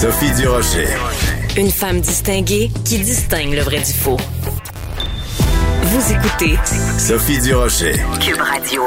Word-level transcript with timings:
Sophie 0.00 0.32
Durocher. 0.34 0.86
Une 1.56 1.70
femme 1.70 2.00
distinguée 2.00 2.70
qui 2.84 2.98
distingue 2.98 3.52
le 3.54 3.62
vrai 3.62 3.78
du 3.78 3.92
faux. 3.92 4.16
Vous 5.82 6.12
écoutez 6.12 6.56
Sophie 6.98 7.40
Durocher. 7.40 7.94
Cube 8.20 8.40
Radio. 8.40 8.82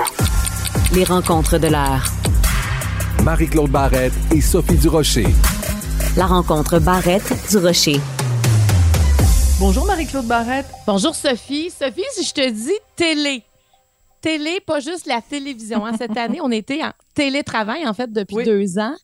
Les 0.93 1.03
rencontres 1.03 1.57
de 1.57 1.67
l'heure. 1.67 2.03
Marie-Claude 3.23 3.71
Barrette 3.71 4.13
et 4.35 4.41
Sophie 4.41 4.75
Durocher. 4.77 5.27
La 6.17 6.25
rencontre 6.25 6.79
Barrette 6.79 7.31
du 7.49 7.57
Rocher. 7.57 7.99
Bonjour 9.59 9.85
Marie-Claude 9.85 10.25
Barrette. 10.27 10.67
Bonjour 10.85 11.15
Sophie. 11.15 11.69
Sophie, 11.71 12.03
si 12.13 12.23
je 12.25 12.33
te 12.33 12.49
dis 12.49 12.71
télé, 12.95 13.43
télé, 14.21 14.59
pas 14.65 14.79
juste 14.79 15.05
la 15.07 15.21
télévision. 15.21 15.85
hein. 15.85 15.93
Cette 15.97 16.17
année, 16.17 16.39
on 16.41 16.51
était 16.51 16.83
en 16.83 16.91
télétravail, 17.15 17.87
en 17.87 17.93
fait, 17.93 18.11
depuis 18.11 18.35
Oui. 18.37 18.43
deux 18.45 18.77
ans. 18.79 18.95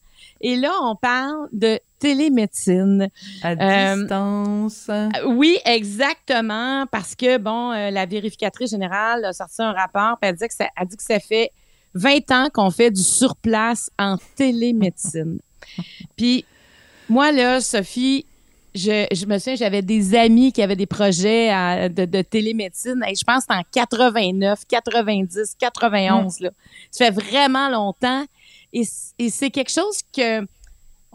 Et 0.42 0.58
là, 0.58 0.72
on 0.82 0.96
parle 0.96 1.48
de 1.54 1.80
télémédecine. 2.00 3.10
À 3.42 3.52
Euh, 3.52 3.96
distance. 3.98 4.90
Oui, 5.28 5.58
exactement, 5.66 6.86
parce 6.92 7.16
que, 7.16 7.38
bon, 7.38 7.72
euh, 7.72 7.92
la 7.92 8.06
vérificatrice 8.06 8.72
générale 8.72 9.26
a 9.26 9.34
sorti 9.34 9.62
un 9.62 9.72
rapport, 9.72 10.18
puis 10.22 10.30
elle 10.30 10.36
dit 10.36 10.48
que 10.48 10.54
ça, 10.54 10.68
elle 10.80 10.88
dit 10.88 10.98
que 10.98 11.04
ça 11.04 11.20
fait 11.20 11.52
20 11.94 12.32
ans 12.32 12.48
qu'on 12.54 12.72
fait 12.72 12.92
du 12.92 13.02
surplace 13.04 13.90
en 13.98 14.18
télémédecine. 14.36 15.40
puis, 16.18 16.46
moi, 17.10 17.32
là, 17.32 17.62
Sophie, 17.62 18.26
je, 18.74 19.06
je 19.14 19.26
me 19.26 19.38
souviens, 19.38 19.56
j'avais 19.56 19.82
des 19.82 20.16
amis 20.16 20.52
qui 20.52 20.62
avaient 20.62 20.76
des 20.76 20.86
projets 20.86 21.50
à- 21.50 21.88
de, 21.88 22.04
de 22.06 22.22
télémédecine. 22.22 23.02
Et 23.08 23.16
je 23.16 23.24
pense 23.24 23.46
que 23.46 23.54
c'était 23.54 23.60
en 23.60 23.64
89, 23.86 24.60
90, 24.68 25.56
91. 25.58 26.40
Là. 26.42 26.50
Ça 26.92 27.06
fait 27.06 27.12
vraiment 27.12 27.70
longtemps. 27.70 28.26
Et 28.74 28.84
c'est 29.30 29.50
quelque 29.52 29.72
chose 29.72 30.00
que 30.14 30.46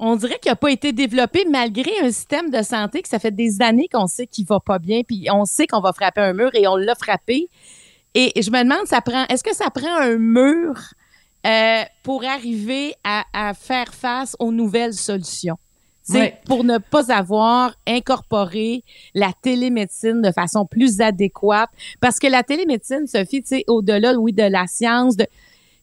on 0.00 0.16
dirait 0.16 0.38
qu'il 0.38 0.50
n'a 0.50 0.56
pas 0.56 0.70
été 0.70 0.92
développé 0.92 1.44
malgré 1.48 1.92
un 2.02 2.10
système 2.10 2.50
de 2.50 2.62
santé 2.62 3.02
que 3.02 3.08
ça 3.08 3.18
fait 3.18 3.30
des 3.30 3.60
années 3.60 3.86
qu'on 3.92 4.06
sait 4.06 4.26
qu'il 4.26 4.46
va 4.46 4.58
pas 4.58 4.78
bien, 4.78 5.02
puis 5.06 5.26
on 5.30 5.44
sait 5.44 5.66
qu'on 5.66 5.80
va 5.80 5.92
frapper 5.92 6.22
un 6.22 6.32
mur 6.32 6.50
et 6.54 6.66
on 6.66 6.76
l'a 6.76 6.94
frappé. 6.94 7.48
Et 8.14 8.32
je 8.40 8.50
me 8.50 8.62
demande, 8.62 8.86
ça 8.86 9.02
prend, 9.02 9.24
est-ce 9.26 9.44
que 9.44 9.54
ça 9.54 9.70
prend 9.70 9.94
un 9.94 10.16
mur 10.16 10.74
euh, 11.46 11.82
pour 12.02 12.24
arriver 12.24 12.94
à, 13.04 13.24
à 13.32 13.54
faire 13.54 13.92
face 13.94 14.34
aux 14.38 14.50
nouvelles 14.50 14.94
solutions? 14.94 15.58
C'est 16.02 16.38
pour 16.46 16.64
ne 16.64 16.78
pas 16.78 17.12
avoir 17.14 17.74
incorporé 17.86 18.82
la 19.14 19.32
télémédecine 19.42 20.22
de 20.22 20.32
façon 20.32 20.66
plus 20.66 21.00
adéquate. 21.00 21.70
Parce 22.00 22.18
que 22.18 22.26
la 22.26 22.42
télémédecine, 22.42 23.06
Sophie, 23.06 23.42
tu 23.44 23.62
au-delà, 23.68 24.14
oui, 24.14 24.32
de 24.32 24.42
la 24.42 24.66
science, 24.66 25.16
de 25.16 25.26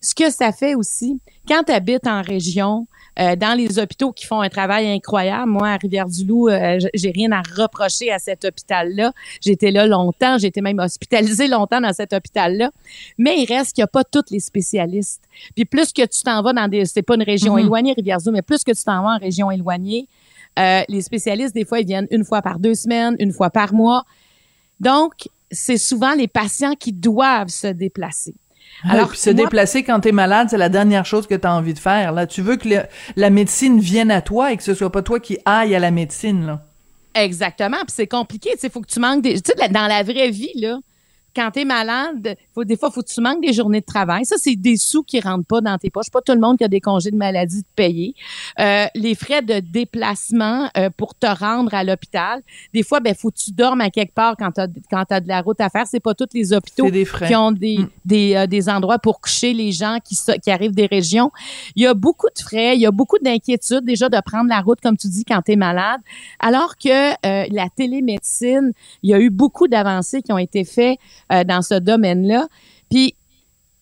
ce 0.01 0.13
que 0.13 0.29
ça 0.29 0.51
fait 0.51 0.75
aussi, 0.75 1.21
quand 1.47 1.63
tu 1.63 1.71
habites 1.71 2.07
en 2.07 2.21
région, 2.21 2.87
euh, 3.19 3.35
dans 3.35 3.57
les 3.57 3.79
hôpitaux 3.79 4.11
qui 4.11 4.25
font 4.25 4.41
un 4.41 4.49
travail 4.49 4.87
incroyable. 4.87 5.49
Moi, 5.49 5.67
à 5.69 5.77
Rivière-du-Loup, 5.77 6.49
euh, 6.49 6.79
j'ai 6.93 7.11
rien 7.11 7.31
à 7.31 7.41
reprocher 7.41 8.11
à 8.11 8.19
cet 8.19 8.45
hôpital-là. 8.45 9.11
J'étais 9.41 9.71
là 9.71 9.87
longtemps, 9.87 10.37
j'ai 10.37 10.47
été 10.47 10.61
même 10.61 10.79
hospitalisée 10.79 11.47
longtemps 11.47 11.81
dans 11.81 11.93
cet 11.93 12.13
hôpital-là. 12.13 12.71
Mais 13.17 13.39
il 13.39 13.45
reste 13.45 13.73
qu'il 13.73 13.81
n'y 13.81 13.85
a 13.85 13.87
pas 13.87 14.03
tous 14.03 14.25
les 14.31 14.39
spécialistes. 14.39 15.23
Puis 15.55 15.65
plus 15.65 15.91
que 15.93 16.03
tu 16.03 16.21
t'en 16.23 16.41
vas 16.41 16.53
dans 16.53 16.67
des... 16.67 16.85
C'est 16.85 17.01
pas 17.01 17.15
une 17.15 17.23
région 17.23 17.53
Mhm. 17.53 17.59
éloignée, 17.59 17.93
Rivière-du-Loup, 17.93 18.33
mais 18.33 18.41
plus 18.41 18.63
que 18.63 18.71
tu 18.71 18.83
t'en 18.83 19.01
vas 19.03 19.15
en 19.15 19.17
région 19.17 19.49
éloignée, 19.51 20.07
euh, 20.59 20.81
les 20.87 21.01
spécialistes, 21.01 21.53
des 21.53 21.65
fois, 21.65 21.79
ils 21.79 21.85
viennent 21.87 22.07
une 22.11 22.23
fois 22.23 22.41
par 22.41 22.59
deux 22.59 22.75
semaines, 22.75 23.15
une 23.19 23.31
fois 23.31 23.49
par 23.49 23.73
mois. 23.73 24.03
Donc, 24.79 25.27
c'est 25.51 25.77
souvent 25.77 26.13
les 26.13 26.27
patients 26.27 26.73
qui 26.75 26.91
doivent 26.91 27.49
se 27.49 27.67
déplacer. 27.67 28.35
Alors, 28.83 28.95
Alors, 28.95 29.09
puis 29.09 29.17
se 29.19 29.29
moi- 29.31 29.43
déplacer 29.43 29.83
quand 29.83 29.99
t'es 29.99 30.11
malade, 30.11 30.47
c'est 30.51 30.57
la 30.57 30.69
dernière 30.69 31.05
chose 31.05 31.25
que 31.27 31.33
t'as 31.35 31.51
envie 31.51 31.73
de 31.73 31.79
faire. 31.79 32.11
Là, 32.11 32.27
tu 32.27 32.41
veux 32.41 32.57
que 32.57 32.67
le- 32.69 32.83
la 33.15 33.29
médecine 33.29 33.79
vienne 33.79 34.11
à 34.11 34.21
toi 34.21 34.51
et 34.51 34.57
que 34.57 34.63
ce 34.63 34.73
soit 34.75 34.91
pas 34.91 35.01
toi 35.01 35.19
qui 35.19 35.37
aille 35.45 35.73
à 35.75 35.79
la 35.79 35.89
médecine. 35.91 36.45
Là. 36.45 36.61
Exactement. 37.15 37.77
Puis 37.77 37.93
c'est 37.95 38.07
compliqué. 38.07 38.51
Il 38.61 38.69
faut 38.69 38.81
que 38.81 38.87
tu 38.91 38.99
manques 38.99 39.23
des. 39.23 39.41
Tu 39.41 39.51
sais, 39.57 39.69
dans 39.69 39.87
la 39.87 40.03
vraie 40.03 40.29
vie, 40.29 40.51
là, 40.55 40.77
quand 41.35 41.49
tu 41.51 41.61
es 41.61 41.65
malade, 41.65 42.35
faut, 42.57 42.65
des 42.65 42.75
fois, 42.75 42.89
faut 42.89 43.01
que 43.01 43.07
tu 43.07 43.21
manques 43.21 43.41
des 43.41 43.53
journées 43.53 43.81
de 43.81 43.85
travail. 43.85 44.25
Ça, 44.25 44.35
c'est 44.37 44.55
des 44.55 44.77
sous 44.77 45.03
qui 45.03 45.19
rentrent 45.19 45.45
pas 45.45 45.61
dans 45.61 45.77
tes 45.77 45.89
poches. 45.89 46.09
Pas 46.11 46.21
tout 46.21 46.33
le 46.33 46.39
monde 46.39 46.57
qui 46.57 46.63
a 46.63 46.67
des 46.67 46.81
congés 46.81 47.11
de 47.11 47.15
maladie 47.15 47.61
de 47.61 47.67
payer. 47.75 48.15
Euh, 48.59 48.85
les 48.95 49.13
frais 49.13 49.41
de 49.41 49.59
déplacement 49.59 50.69
euh, 50.77 50.89
pour 50.95 51.13
te 51.13 51.27
rendre 51.27 51.73
à 51.73 51.83
l'hôpital. 51.83 52.41
Des 52.73 52.83
fois, 52.83 52.99
ben, 52.99 53.13
faut 53.13 53.29
que 53.29 53.37
tu 53.37 53.51
dormes 53.51 53.81
à 53.81 53.89
quelque 53.89 54.13
part 54.13 54.35
quand 54.37 54.51
tu 54.51 54.61
as, 54.61 54.67
de 55.19 55.27
la 55.27 55.41
route 55.41 55.61
à 55.61 55.69
faire. 55.69 55.85
C'est 55.85 55.99
pas 55.99 56.15
tous 56.15 56.27
les 56.33 56.53
hôpitaux 56.53 56.89
des 56.89 57.05
qui 57.05 57.35
ont 57.35 57.51
des, 57.51 57.77
Mm. 57.77 57.89
des, 58.05 58.35
euh, 58.35 58.47
des 58.47 58.69
endroits 58.69 58.99
pour 58.99 59.21
coucher 59.21 59.53
les 59.53 59.71
gens 59.71 59.99
qui, 60.03 60.17
qui 60.41 60.49
arrivent 60.49 60.75
des 60.75 60.87
régions. 60.87 61.31
Il 61.75 61.83
y 61.83 61.87
a 61.87 61.93
beaucoup 61.93 62.27
de 62.35 62.41
frais, 62.41 62.75
il 62.75 62.81
y 62.81 62.85
a 62.85 62.91
beaucoup 62.91 63.17
d'inquiétudes 63.21 63.85
déjà 63.85 64.09
de 64.09 64.17
prendre 64.25 64.49
la 64.49 64.61
route, 64.61 64.79
comme 64.81 64.97
tu 64.97 65.07
dis, 65.07 65.23
quand 65.23 65.41
tu 65.43 65.51
es 65.51 65.55
malade. 65.55 66.01
Alors 66.39 66.75
que 66.77 67.13
la 67.53 67.69
télémédecine, 67.75 68.71
il 69.03 69.11
y 69.11 69.13
a 69.13 69.19
eu 69.19 69.29
beaucoup 69.29 69.67
d'avancées 69.67 70.21
qui 70.21 70.31
ont 70.31 70.37
été 70.37 70.63
faites 70.63 70.97
dans 71.29 71.61
ce 71.61 71.75
domaine-là. 71.75 72.46
Puis, 72.89 73.15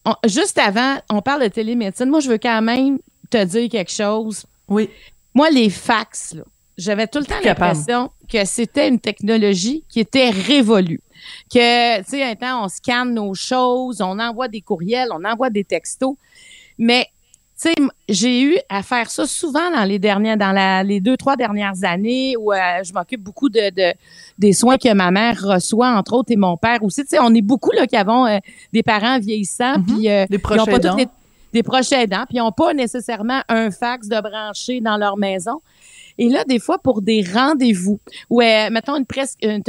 on- 0.06 0.16
juste 0.28 0.58
avant, 0.58 0.98
on 1.09 1.22
parle 1.22 1.44
de 1.44 1.48
télémédecine. 1.48 2.09
Moi, 2.09 2.20
je 2.20 2.30
veux 2.30 2.38
quand 2.38 2.62
même 2.62 3.00
te 3.30 3.44
dire 3.44 3.70
quelque 3.70 3.92
chose. 3.92 4.46
Oui. 4.68 4.90
Moi, 5.34 5.50
les 5.50 5.70
fax, 5.70 6.36
j'avais 6.78 7.08
tout 7.08 7.20
le 7.20 7.25
temps 7.25 7.40
l'impression 7.44 8.12
que 8.31 8.44
c'était 8.46 8.88
une 8.88 9.00
technologie 9.00 9.84
qui 9.90 10.00
était 10.00 10.30
révolue. 10.30 11.02
Que, 11.52 11.98
tu 12.00 12.09
sais, 12.09 12.24
un 12.24 12.36
temps, 12.36 12.66
on 12.66 12.68
scanne 12.68 13.14
nos 13.14 13.34
choses, 13.34 14.02
on 14.02 14.20
envoie 14.20 14.48
des 14.48 14.62
courriels, 14.62 15.09
on 15.12 15.24
envoie 15.24 15.50
des 15.50 15.64
textos. 15.64 16.16
Mais, 16.78 17.08
tu 17.62 17.70
sais, 17.70 17.74
j'ai 18.10 18.42
eu 18.44 18.58
à 18.70 18.84
faire 18.84 19.10
ça 19.10 19.26
souvent 19.26 19.72
dans 19.72 19.84
les 19.86 19.98
dernières, 20.00 20.36
dans 20.38 20.52
la, 20.52 20.84
les 20.84 21.00
deux, 21.00 21.16
trois 21.16 21.36
dernières 21.38 21.84
années 21.84 22.36
où 22.38 22.52
euh, 22.52 22.58
je 22.84 22.92
m'occupe 22.94 23.22
beaucoup 23.22 23.48
de, 23.50 23.70
de- 23.74 23.94
des 24.38 24.52
soins 24.54 24.78
que 24.78 24.94
ma 24.94 25.10
mère 25.12 25.42
reçoit, 25.42 25.90
entre 25.96 26.14
autres, 26.14 26.32
et 26.32 26.36
mon 26.36 26.58
père 26.58 26.84
aussi. 26.84 27.02
Tu 27.04 27.10
sais, 27.10 27.20
on 27.22 27.34
est 27.34 27.42
beaucoup, 27.42 27.72
là, 27.72 27.88
qui 27.88 27.96
avons 27.96 28.26
euh, 28.28 28.40
des 28.74 28.84
parents 28.84 29.20
vieillissants, 29.20 29.78
Mhm. 29.80 29.86
puis 29.86 30.10
euh, 30.10 30.26
Des 30.30 30.36
ils 30.36 30.40
proches 30.40 30.60
ont 30.62 30.66
pas 30.66 30.74
aidants. 30.78 30.96
les- 30.98 31.08
des 31.54 31.64
proches 31.64 31.94
aidants, 31.94 32.26
puis 32.28 32.38
ils 32.38 32.40
n'ont 32.40 32.52
pas 32.52 32.74
nécessairement 32.74 33.40
un 33.48 33.72
fax 33.72 34.10
de 34.10 34.20
brancher 34.20 34.82
dans 34.82 34.98
leur 34.98 35.16
maison. 35.16 35.62
Et 36.18 36.30
là, 36.30 36.44
des 36.46 36.59
fois, 36.59 36.78
pour 36.80 37.02
des 37.02 37.24
rendez-vous, 37.34 38.00
ou 38.30 38.42
euh, 38.42 38.70
mettons 38.72 38.96
une, 38.96 39.03
pres- 39.03 39.36
une, 39.42 39.62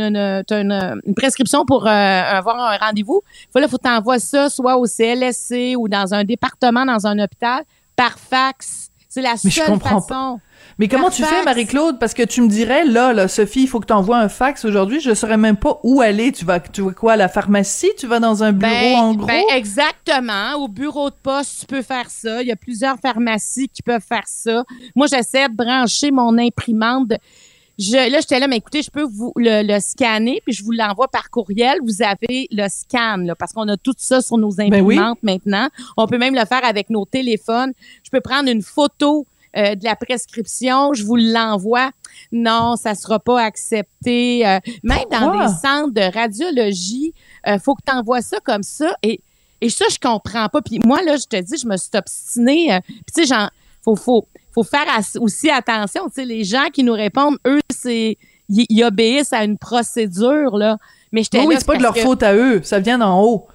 une- 0.00 0.44
une- 0.50 1.00
une 1.06 1.14
prescription 1.14 1.64
pour 1.64 1.86
euh, 1.86 1.90
avoir 1.90 2.58
un 2.58 2.76
rendez-vous, 2.76 3.22
faut 3.52 3.58
là, 3.60 3.68
faut 3.68 3.78
t'envoyer 3.78 4.20
ça 4.20 4.48
soit 4.48 4.76
au 4.76 4.86
CLSC 4.86 5.74
ou 5.76 5.88
dans 5.88 6.12
un 6.14 6.24
département, 6.24 6.84
dans 6.84 7.06
un 7.06 7.18
hôpital, 7.18 7.62
par 7.94 8.18
fax. 8.18 8.88
C'est 9.08 9.22
la 9.22 9.34
Mais 9.44 9.50
seule 9.50 9.78
façon. 10.08 10.40
Mais 10.82 10.88
comment 10.88 11.04
Par 11.04 11.12
tu 11.14 11.22
fais. 11.22 11.44
Marie-Claude? 11.44 11.98
Parce 12.00 12.12
que 12.12 12.24
tu 12.24 12.40
me 12.42 12.48
dirais, 12.48 12.84
là, 12.84 13.12
là, 13.12 13.28
Sophie, 13.28 13.62
il 13.62 13.66
faut 13.68 13.78
que 13.78 13.86
tu 13.86 13.92
envoies 13.92 14.18
un 14.18 14.28
fax 14.28 14.64
aujourd'hui. 14.64 14.98
Je 15.00 15.14
saurais 15.14 15.36
même 15.36 15.56
pas 15.56 15.78
où 15.84 16.00
aller. 16.00 16.32
Tu 16.32 16.44
vas, 16.44 16.58
tu 16.58 16.82
vas 16.82 16.90
quoi, 16.90 17.12
à 17.12 17.16
la 17.16 17.28
pharmacie? 17.28 17.90
Tu 17.96 18.06
vas 18.08 18.18
dans 18.18 18.42
un 18.42 18.52
bureau, 18.52 18.72
Ben, 18.72 18.96
en 18.98 19.14
gros? 19.14 19.26
ben, 19.26 19.42
exactement. 19.54 20.54
Au 20.56 20.66
bureau 20.68 21.10
de 21.10 21.14
poste, 21.22 21.60
tu 21.60 21.66
peux 21.66 21.82
faire 21.82 22.10
ça. 22.10 22.42
Il 22.42 22.48
y 22.48 22.52
a 22.52 22.56
plusieurs 22.56 22.96
pharmacies 22.98 23.68
qui 23.68 23.82
peuvent 23.82 24.02
faire 24.06 24.24
ça. 24.26 24.64
Moi, 24.96 25.06
j'essaie 25.06 25.48
de 25.48 25.54
brancher 25.54 26.10
mon 26.10 26.36
imprimante. 26.38 27.08
de- 27.08 27.18
Je, 27.78 27.92
là, 28.10 28.18
j'étais 28.20 28.38
là, 28.38 28.48
mais 28.48 28.56
écoutez, 28.56 28.82
je 28.82 28.90
peux 28.90 29.02
vous 29.02 29.32
le, 29.36 29.62
le 29.66 29.80
scanner, 29.80 30.42
puis 30.44 30.52
je 30.52 30.62
vous 30.62 30.72
l'envoie 30.72 31.08
par 31.08 31.30
courriel. 31.30 31.78
Vous 31.82 32.02
avez 32.02 32.48
le 32.50 32.66
scan, 32.68 33.18
là, 33.18 33.34
parce 33.34 33.52
qu'on 33.52 33.66
a 33.68 33.76
tout 33.76 33.94
ça 33.96 34.20
sur 34.20 34.36
nos 34.36 34.52
Ben 34.52 34.66
oui. 34.82 34.96
imprimantes 34.96 35.18
maintenant. 35.22 35.68
On 35.96 36.06
peut 36.06 36.18
même 36.18 36.34
le 36.34 36.44
faire 36.44 36.64
avec 36.64 36.90
nos 36.90 37.04
téléphones. 37.06 37.72
Je 38.04 38.10
peux 38.10 38.20
prendre 38.20 38.50
une 38.50 38.62
photo 38.62 39.26
euh, 39.56 39.74
de 39.74 39.84
la 39.84 39.96
prescription, 39.96 40.92
je 40.94 41.04
vous 41.04 41.16
l'envoie. 41.16 41.90
Non, 42.30 42.76
ça 42.76 42.94
sera 42.94 43.18
pas 43.18 43.40
accepté. 43.42 44.46
Euh, 44.46 44.58
même 44.82 45.04
dans 45.10 45.32
des 45.46 45.52
centres 45.54 45.92
de 45.92 46.12
radiologie, 46.12 47.14
euh, 47.46 47.58
faut 47.58 47.74
que 47.74 47.82
tu 47.86 47.94
envoies 47.94 48.22
ça 48.22 48.38
comme 48.44 48.62
ça. 48.62 48.94
Et, 49.02 49.20
et 49.60 49.68
ça, 49.68 49.84
je 49.90 49.98
comprends 49.98 50.48
pas. 50.48 50.62
Puis 50.62 50.80
moi, 50.84 51.02
là, 51.02 51.16
je 51.16 51.24
te 51.26 51.40
dis, 51.40 51.56
je 51.56 51.66
me 51.66 51.76
suis 51.76 51.90
obstinée. 51.94 52.72
euh, 52.74 52.80
Puis 52.86 52.96
tu 53.14 53.22
sais, 53.22 53.26
genre, 53.26 53.50
faut, 53.82 53.96
faut, 53.96 54.26
faut 54.52 54.62
faire 54.64 54.86
aussi 55.20 55.50
attention. 55.50 56.06
Tu 56.08 56.14
sais, 56.14 56.24
les 56.24 56.44
gens 56.44 56.66
qui 56.72 56.84
nous 56.84 56.92
répondent, 56.94 57.38
eux, 57.46 57.60
c'est 57.70 58.18
ils 58.48 58.84
obéissent 58.84 59.32
à 59.32 59.44
une 59.44 59.56
procédure, 59.56 60.58
là. 60.58 60.76
Mais 61.10 61.22
j'étais 61.22 61.40
Oui, 61.44 61.54
c'est 61.58 61.66
pas 61.66 61.76
de 61.76 61.82
leur 61.82 61.94
que- 61.94 62.00
faute 62.00 62.22
à 62.22 62.34
eux. 62.34 62.60
Ça 62.62 62.80
vient 62.80 62.98
d'en 62.98 63.22
haut. 63.22 63.46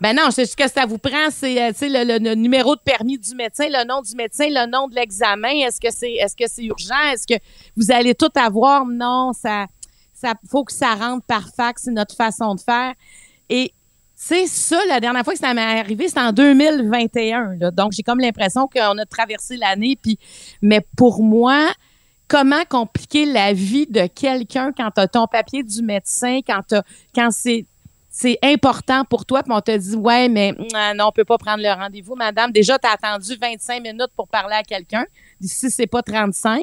Ben 0.00 0.14
non, 0.14 0.30
c'est 0.30 0.44
ce 0.44 0.56
que 0.56 0.68
ça 0.68 0.84
vous 0.84 0.98
prend, 0.98 1.30
c'est 1.30 1.60
euh, 1.62 1.72
le, 1.80 2.34
numéro 2.34 2.76
de 2.76 2.80
permis 2.80 3.18
du 3.18 3.34
médecin, 3.34 3.66
le 3.68 3.86
nom 3.86 4.02
du 4.02 4.14
médecin, 4.14 4.46
le 4.48 4.70
nom 4.70 4.88
de 4.88 4.94
l'examen. 4.94 5.48
Est-ce 5.48 5.80
que 5.80 5.90
c'est 5.90 6.12
est-ce 6.12 6.36
que 6.36 6.44
c'est 6.46 6.64
urgent? 6.64 7.00
Est-ce 7.12 7.26
que 7.26 7.40
vous 7.76 7.90
allez 7.90 8.14
tout 8.14 8.30
avoir? 8.34 8.84
Non, 8.86 9.32
ça 9.32 9.66
ça 10.12 10.34
faut 10.50 10.64
que 10.64 10.72
ça 10.72 10.94
rentre 10.94 11.24
par 11.26 11.48
fax, 11.54 11.82
c'est 11.84 11.92
notre 11.92 12.14
façon 12.14 12.54
de 12.54 12.60
faire. 12.60 12.94
Et 13.48 13.72
c'est 14.14 14.46
ça, 14.46 14.78
la 14.88 14.98
dernière 14.98 15.24
fois 15.24 15.34
que 15.34 15.38
ça 15.38 15.52
m'est 15.52 15.60
arrivé, 15.60 16.08
c'était 16.08 16.20
en 16.20 16.32
2021. 16.32 17.56
là. 17.60 17.70
Donc, 17.70 17.92
j'ai 17.92 18.02
comme 18.02 18.18
l'impression 18.18 18.66
qu'on 18.66 18.96
a 18.96 19.04
traversé 19.04 19.58
l'année. 19.58 19.98
Puis, 20.00 20.18
mais 20.62 20.80
pour 20.96 21.22
moi, 21.22 21.68
comment 22.26 22.64
compliquer 22.68 23.26
la 23.26 23.52
vie 23.52 23.86
de 23.86 24.06
quelqu'un 24.06 24.72
quand 24.74 24.90
tu 24.90 25.00
as 25.02 25.08
ton 25.08 25.26
papier 25.26 25.62
du 25.62 25.82
médecin, 25.82 26.40
quand, 26.46 26.62
t'as- 26.66 26.82
quand 27.14 27.30
c'est 27.30 27.66
c'est 28.18 28.38
important 28.42 29.04
pour 29.04 29.26
toi, 29.26 29.42
puis 29.42 29.52
on 29.54 29.60
te 29.60 29.76
dit, 29.76 29.94
ouais, 29.94 30.30
mais 30.30 30.54
euh, 30.58 30.94
non, 30.94 31.08
on 31.08 31.12
peut 31.12 31.26
pas 31.26 31.36
prendre 31.36 31.62
le 31.62 31.68
rendez-vous, 31.68 32.14
madame. 32.14 32.50
Déjà, 32.50 32.78
tu 32.78 32.88
as 32.88 32.92
attendu 32.92 33.36
25 33.38 33.82
minutes 33.82 34.10
pour 34.16 34.26
parler 34.26 34.54
à 34.54 34.62
quelqu'un. 34.62 35.04
Si 35.38 35.70
c'est 35.70 35.86
pas 35.86 36.00
35. 36.00 36.62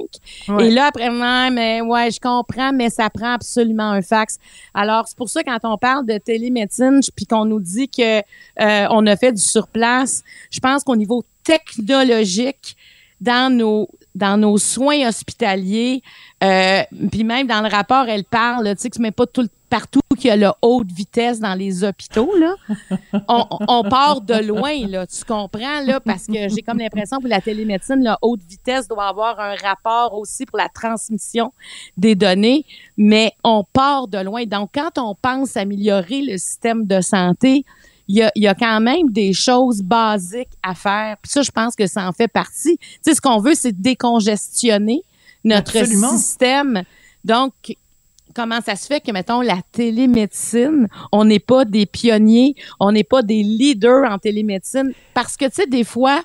Et 0.59 0.71
là, 0.71 0.87
après, 0.87 1.11
non, 1.11 1.51
mais 1.51 1.81
ouais, 1.81 2.09
je 2.09 2.19
comprends, 2.19 2.73
mais 2.73 2.89
ça 2.89 3.07
prend 3.11 3.33
absolument 3.33 3.91
un 3.91 4.01
fax. 4.01 4.39
Alors, 4.73 5.07
c'est 5.07 5.15
pour 5.15 5.29
ça, 5.29 5.43
quand 5.43 5.59
on 5.61 5.77
parle 5.77 6.07
de 6.07 6.17
télémédecine, 6.17 7.01
puis 7.15 7.27
qu'on 7.27 7.45
nous 7.45 7.59
dit 7.59 7.87
que 7.87 8.17
euh, 8.17 8.87
on 8.89 9.05
a 9.05 9.15
fait 9.15 9.31
du 9.31 9.41
surplace, 9.41 10.23
je 10.49 10.59
pense 10.59 10.83
qu'au 10.83 10.95
niveau 10.95 11.23
technologique, 11.43 12.75
dans 13.21 13.55
nos 13.55 13.87
dans 14.15 14.37
nos 14.37 14.57
soins 14.59 15.07
hospitaliers, 15.07 16.01
euh, 16.43 16.83
puis 17.11 17.23
même 17.23 17.47
dans 17.47 17.61
le 17.61 17.67
rapport, 17.67 18.07
elle 18.07 18.23
parle, 18.23 18.75
tu 18.75 18.81
sais, 18.81 18.89
que 18.89 18.95
tu 18.95 19.01
mets 19.01 19.11
pas 19.11 19.25
tout 19.25 19.47
partout 19.69 20.01
qu'il 20.15 20.27
y 20.27 20.31
a 20.31 20.35
la 20.35 20.55
haute 20.61 20.91
vitesse 20.91 21.39
dans 21.39 21.53
les 21.53 21.83
hôpitaux, 21.83 22.31
là. 22.37 22.55
On, 23.27 23.45
on, 23.67 23.83
part 23.83 24.21
de 24.21 24.35
loin, 24.35 24.87
là. 24.87 25.05
Tu 25.07 25.23
comprends, 25.23 25.81
là, 25.85 25.99
parce 25.99 26.27
que 26.27 26.49
j'ai 26.49 26.61
comme 26.61 26.79
l'impression 26.79 27.19
que 27.19 27.27
la 27.27 27.41
télémédecine, 27.41 28.03
la 28.03 28.17
haute 28.21 28.43
vitesse 28.43 28.87
doit 28.87 29.07
avoir 29.07 29.39
un 29.39 29.55
rapport 29.55 30.13
aussi 30.13 30.45
pour 30.45 30.57
la 30.57 30.69
transmission 30.69 31.53
des 31.97 32.15
données, 32.15 32.65
mais 32.97 33.33
on 33.43 33.63
part 33.63 34.07
de 34.07 34.19
loin. 34.19 34.45
Donc, 34.45 34.71
quand 34.73 34.97
on 34.97 35.15
pense 35.15 35.57
améliorer 35.57 36.21
le 36.21 36.37
système 36.37 36.85
de 36.85 37.01
santé, 37.01 37.65
il 38.07 38.17
y 38.17 38.21
a, 38.21 38.31
y 38.35 38.47
a, 38.47 38.53
quand 38.55 38.81
même 38.81 39.09
des 39.09 39.33
choses 39.33 39.81
basiques 39.81 40.51
à 40.61 40.75
faire. 40.75 41.17
Puis 41.21 41.31
ça, 41.31 41.41
je 41.41 41.51
pense 41.51 41.75
que 41.75 41.87
ça 41.87 42.07
en 42.07 42.11
fait 42.11 42.27
partie. 42.27 42.77
Tu 42.77 42.99
sais, 43.01 43.15
ce 43.15 43.21
qu'on 43.21 43.39
veut, 43.39 43.55
c'est 43.55 43.71
décongestionner 43.71 45.03
notre 45.43 45.85
système. 45.85 46.83
Donc, 47.23 47.53
comment 48.33 48.61
ça 48.61 48.75
se 48.75 48.85
fait 48.87 49.01
que, 49.01 49.11
mettons, 49.11 49.41
la 49.41 49.59
télémédecine, 49.71 50.87
on 51.11 51.25
n'est 51.25 51.39
pas 51.39 51.65
des 51.65 51.85
pionniers, 51.85 52.55
on 52.79 52.91
n'est 52.91 53.03
pas 53.03 53.21
des 53.21 53.43
leaders 53.43 54.09
en 54.11 54.17
télémédecine? 54.17 54.93
Parce 55.13 55.37
que, 55.37 55.45
tu 55.45 55.55
sais, 55.55 55.67
des 55.67 55.83
fois, 55.83 56.21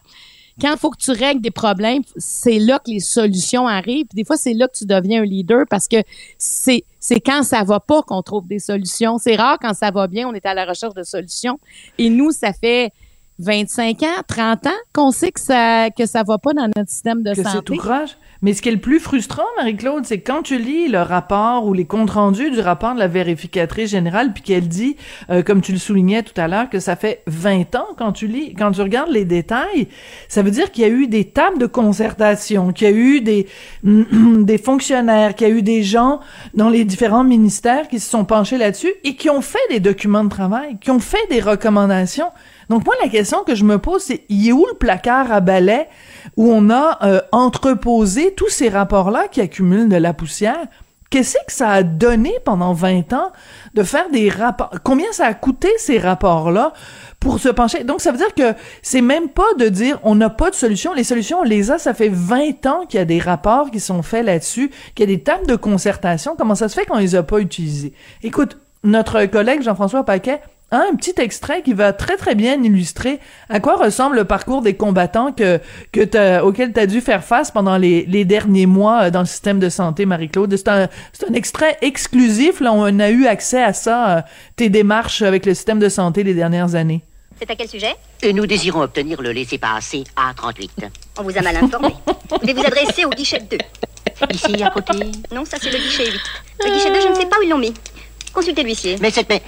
quand 0.60 0.72
il 0.72 0.78
faut 0.78 0.90
que 0.90 0.98
tu 0.98 1.12
règles 1.12 1.40
des 1.40 1.50
problèmes, 1.50 2.02
c'est 2.16 2.58
là 2.58 2.78
que 2.78 2.90
les 2.90 3.00
solutions 3.00 3.68
arrivent. 3.68 4.06
des 4.12 4.24
fois, 4.24 4.36
c'est 4.36 4.54
là 4.54 4.66
que 4.66 4.76
tu 4.76 4.86
deviens 4.86 5.22
un 5.22 5.24
leader 5.24 5.64
parce 5.70 5.86
que 5.86 5.98
c'est 6.36 6.84
c'est 6.98 7.20
quand 7.20 7.44
ça 7.44 7.62
va 7.62 7.78
pas 7.78 8.02
qu'on 8.02 8.22
trouve 8.22 8.48
des 8.48 8.58
solutions. 8.58 9.18
C'est 9.18 9.36
rare 9.36 9.58
quand 9.60 9.72
ça 9.74 9.90
va 9.90 10.08
bien, 10.08 10.28
on 10.28 10.34
est 10.34 10.44
à 10.44 10.54
la 10.54 10.64
recherche 10.64 10.94
de 10.94 11.04
solutions. 11.04 11.60
Et 11.96 12.10
nous, 12.10 12.32
ça 12.32 12.52
fait 12.52 12.92
25 13.38 14.02
ans, 14.02 14.22
30 14.26 14.66
ans 14.66 14.70
qu'on 14.92 15.12
sait 15.12 15.30
que 15.30 15.40
ça 15.40 15.90
que 15.90 16.06
ça 16.06 16.24
va 16.24 16.38
pas 16.38 16.52
dans 16.52 16.68
notre 16.76 16.90
système 16.90 17.22
de 17.22 17.34
que 17.34 17.42
santé. 17.42 17.50
C'est 17.52 17.62
tout 17.62 17.76
croche. 17.76 18.16
Mais 18.40 18.52
ce 18.52 18.62
qui 18.62 18.68
est 18.68 18.72
le 18.72 18.78
plus 18.78 19.00
frustrant, 19.00 19.42
Marie-Claude, 19.56 20.04
c'est 20.06 20.20
quand 20.20 20.42
tu 20.42 20.58
lis 20.58 20.88
le 20.88 21.00
rapport 21.00 21.66
ou 21.66 21.72
les 21.74 21.86
comptes 21.86 22.10
rendus 22.10 22.50
du 22.50 22.60
rapport 22.60 22.94
de 22.94 23.00
la 23.00 23.08
vérificatrice 23.08 23.90
générale, 23.90 24.32
puis 24.32 24.42
qu'elle 24.42 24.68
dit, 24.68 24.96
euh, 25.30 25.42
comme 25.42 25.60
tu 25.60 25.72
le 25.72 25.78
soulignais 25.78 26.22
tout 26.22 26.38
à 26.40 26.46
l'heure, 26.46 26.70
que 26.70 26.78
ça 26.78 26.94
fait 26.94 27.22
20 27.26 27.74
ans 27.74 27.88
quand 27.96 28.12
tu 28.12 28.28
lis, 28.28 28.54
quand 28.54 28.70
tu 28.70 28.80
regardes 28.80 29.10
les 29.10 29.24
détails, 29.24 29.88
ça 30.28 30.42
veut 30.42 30.52
dire 30.52 30.70
qu'il 30.70 30.82
y 30.82 30.86
a 30.86 30.90
eu 30.90 31.08
des 31.08 31.24
tables 31.24 31.58
de 31.58 31.66
concertation, 31.66 32.72
qu'il 32.72 32.88
y 32.88 32.90
a 32.90 32.94
eu 32.94 33.20
des 33.20 33.46
des 33.84 34.58
fonctionnaires, 34.58 35.34
qu'il 35.34 35.48
y 35.48 35.50
a 35.50 35.54
eu 35.54 35.62
des 35.62 35.82
gens 35.82 36.20
dans 36.54 36.68
les 36.68 36.84
différents 36.84 37.24
ministères 37.24 37.88
qui 37.88 37.98
se 37.98 38.08
sont 38.08 38.24
penchés 38.24 38.58
là-dessus 38.58 38.92
et 39.02 39.16
qui 39.16 39.30
ont 39.30 39.40
fait 39.40 39.58
des 39.70 39.80
documents 39.80 40.24
de 40.24 40.30
travail, 40.30 40.78
qui 40.80 40.90
ont 40.90 41.00
fait 41.00 41.26
des 41.28 41.40
recommandations. 41.40 42.28
Donc 42.68 42.84
moi, 42.84 42.94
la 43.02 43.08
question 43.08 43.44
que 43.44 43.54
je 43.54 43.64
me 43.64 43.78
pose, 43.78 44.02
c'est, 44.02 44.24
il 44.28 44.48
est 44.48 44.52
où 44.52 44.66
le 44.66 44.74
placard 44.74 45.32
à 45.32 45.40
balai 45.40 45.88
où 46.36 46.50
on 46.52 46.70
a 46.70 46.98
euh, 47.02 47.20
entreposé 47.32 48.34
tous 48.34 48.48
ces 48.48 48.68
rapports-là 48.68 49.28
qui 49.28 49.40
accumulent 49.40 49.88
de 49.88 49.96
la 49.96 50.12
poussière? 50.12 50.66
Qu'est-ce 51.10 51.38
que 51.46 51.52
ça 51.52 51.70
a 51.70 51.82
donné 51.82 52.34
pendant 52.44 52.74
20 52.74 53.14
ans 53.14 53.32
de 53.72 53.82
faire 53.82 54.10
des 54.10 54.28
rapports? 54.28 54.70
Combien 54.84 55.10
ça 55.12 55.24
a 55.24 55.32
coûté 55.32 55.70
ces 55.78 55.98
rapports-là 55.98 56.74
pour 57.18 57.38
se 57.38 57.48
pencher? 57.48 57.82
Donc, 57.82 58.02
ça 58.02 58.12
veut 58.12 58.18
dire 58.18 58.34
que 58.34 58.54
c'est 58.82 59.00
même 59.00 59.30
pas 59.30 59.54
de 59.58 59.70
dire 59.70 59.98
on 60.02 60.14
n'a 60.14 60.28
pas 60.28 60.50
de 60.50 60.54
solution. 60.54 60.92
Les 60.92 61.04
solutions, 61.04 61.40
on 61.40 61.44
les 61.44 61.70
a. 61.70 61.78
Ça 61.78 61.94
fait 61.94 62.10
20 62.10 62.66
ans 62.66 62.84
qu'il 62.86 62.98
y 62.98 63.02
a 63.02 63.06
des 63.06 63.20
rapports 63.20 63.70
qui 63.70 63.80
sont 63.80 64.02
faits 64.02 64.26
là-dessus, 64.26 64.70
qu'il 64.94 65.08
y 65.08 65.12
a 65.14 65.16
des 65.16 65.22
tables 65.22 65.46
de 65.46 65.56
concertation. 65.56 66.36
Comment 66.36 66.54
ça 66.54 66.68
se 66.68 66.78
fait 66.78 66.84
qu'on 66.84 66.98
les 66.98 67.14
a 67.14 67.22
pas 67.22 67.38
utilisés? 67.38 67.94
Écoute, 68.22 68.58
notre 68.84 69.24
collègue 69.24 69.62
Jean-François 69.62 70.04
Paquet 70.04 70.42
un 70.70 70.94
petit 70.96 71.14
extrait 71.18 71.62
qui 71.62 71.72
va 71.72 71.92
très 71.92 72.16
très 72.16 72.34
bien 72.34 72.62
illustrer 72.62 73.20
à 73.48 73.58
quoi 73.60 73.76
ressemble 73.76 74.16
le 74.16 74.24
parcours 74.24 74.60
des 74.60 74.74
combattants 74.74 75.32
que 75.32 75.60
que 75.92 76.40
auquel 76.42 76.72
tu 76.72 76.80
as 76.80 76.86
dû 76.86 77.00
faire 77.00 77.24
face 77.24 77.50
pendant 77.50 77.78
les, 77.78 78.04
les 78.06 78.24
derniers 78.24 78.66
mois 78.66 79.04
euh, 79.04 79.10
dans 79.10 79.20
le 79.20 79.26
système 79.26 79.58
de 79.58 79.68
santé, 79.68 80.04
Marie-Claude. 80.06 80.54
C'est 80.56 80.68
un, 80.68 80.88
c'est 81.12 81.28
un 81.28 81.34
extrait 81.34 81.78
exclusif, 81.80 82.60
là, 82.60 82.72
on 82.72 82.98
a 83.00 83.10
eu 83.10 83.26
accès 83.26 83.62
à 83.62 83.72
ça, 83.72 84.18
euh, 84.18 84.22
tes 84.56 84.68
démarches 84.68 85.22
avec 85.22 85.46
le 85.46 85.54
système 85.54 85.78
de 85.78 85.88
santé 85.88 86.22
les 86.22 86.34
dernières 86.34 86.74
années. 86.74 87.02
C'est 87.38 87.50
à 87.50 87.54
quel 87.54 87.68
sujet? 87.68 87.94
Et 88.22 88.32
Nous 88.32 88.46
désirons 88.46 88.82
obtenir 88.82 89.22
le 89.22 89.30
laissez-passer 89.30 90.04
A38. 90.16 90.70
On 91.18 91.22
vous 91.22 91.38
a 91.38 91.40
mal 91.40 91.56
informé. 91.56 91.94
vous 92.30 92.38
devez 92.38 92.52
vous 92.52 92.66
adresser 92.66 93.04
au 93.04 93.10
guichet 93.10 93.40
2. 93.48 93.58
Ici, 94.32 94.62
à 94.62 94.70
côté 94.70 94.92
Non, 95.32 95.44
ça 95.44 95.56
c'est 95.60 95.70
le 95.70 95.78
guichet 95.78 96.10
8. 96.10 96.20
Le 96.64 96.72
guichet 96.72 96.90
2, 96.90 97.00
je 97.00 97.08
ne 97.08 97.14
sais 97.14 97.26
pas 97.26 97.36
où 97.38 97.42
ils 97.42 97.50
l'ont 97.50 97.58
mis. 97.58 97.72
Consultez 98.34 98.64
l'huissier. 98.64 98.96
Mais 99.00 99.10
cette... 99.10 99.28
Mais... 99.28 99.42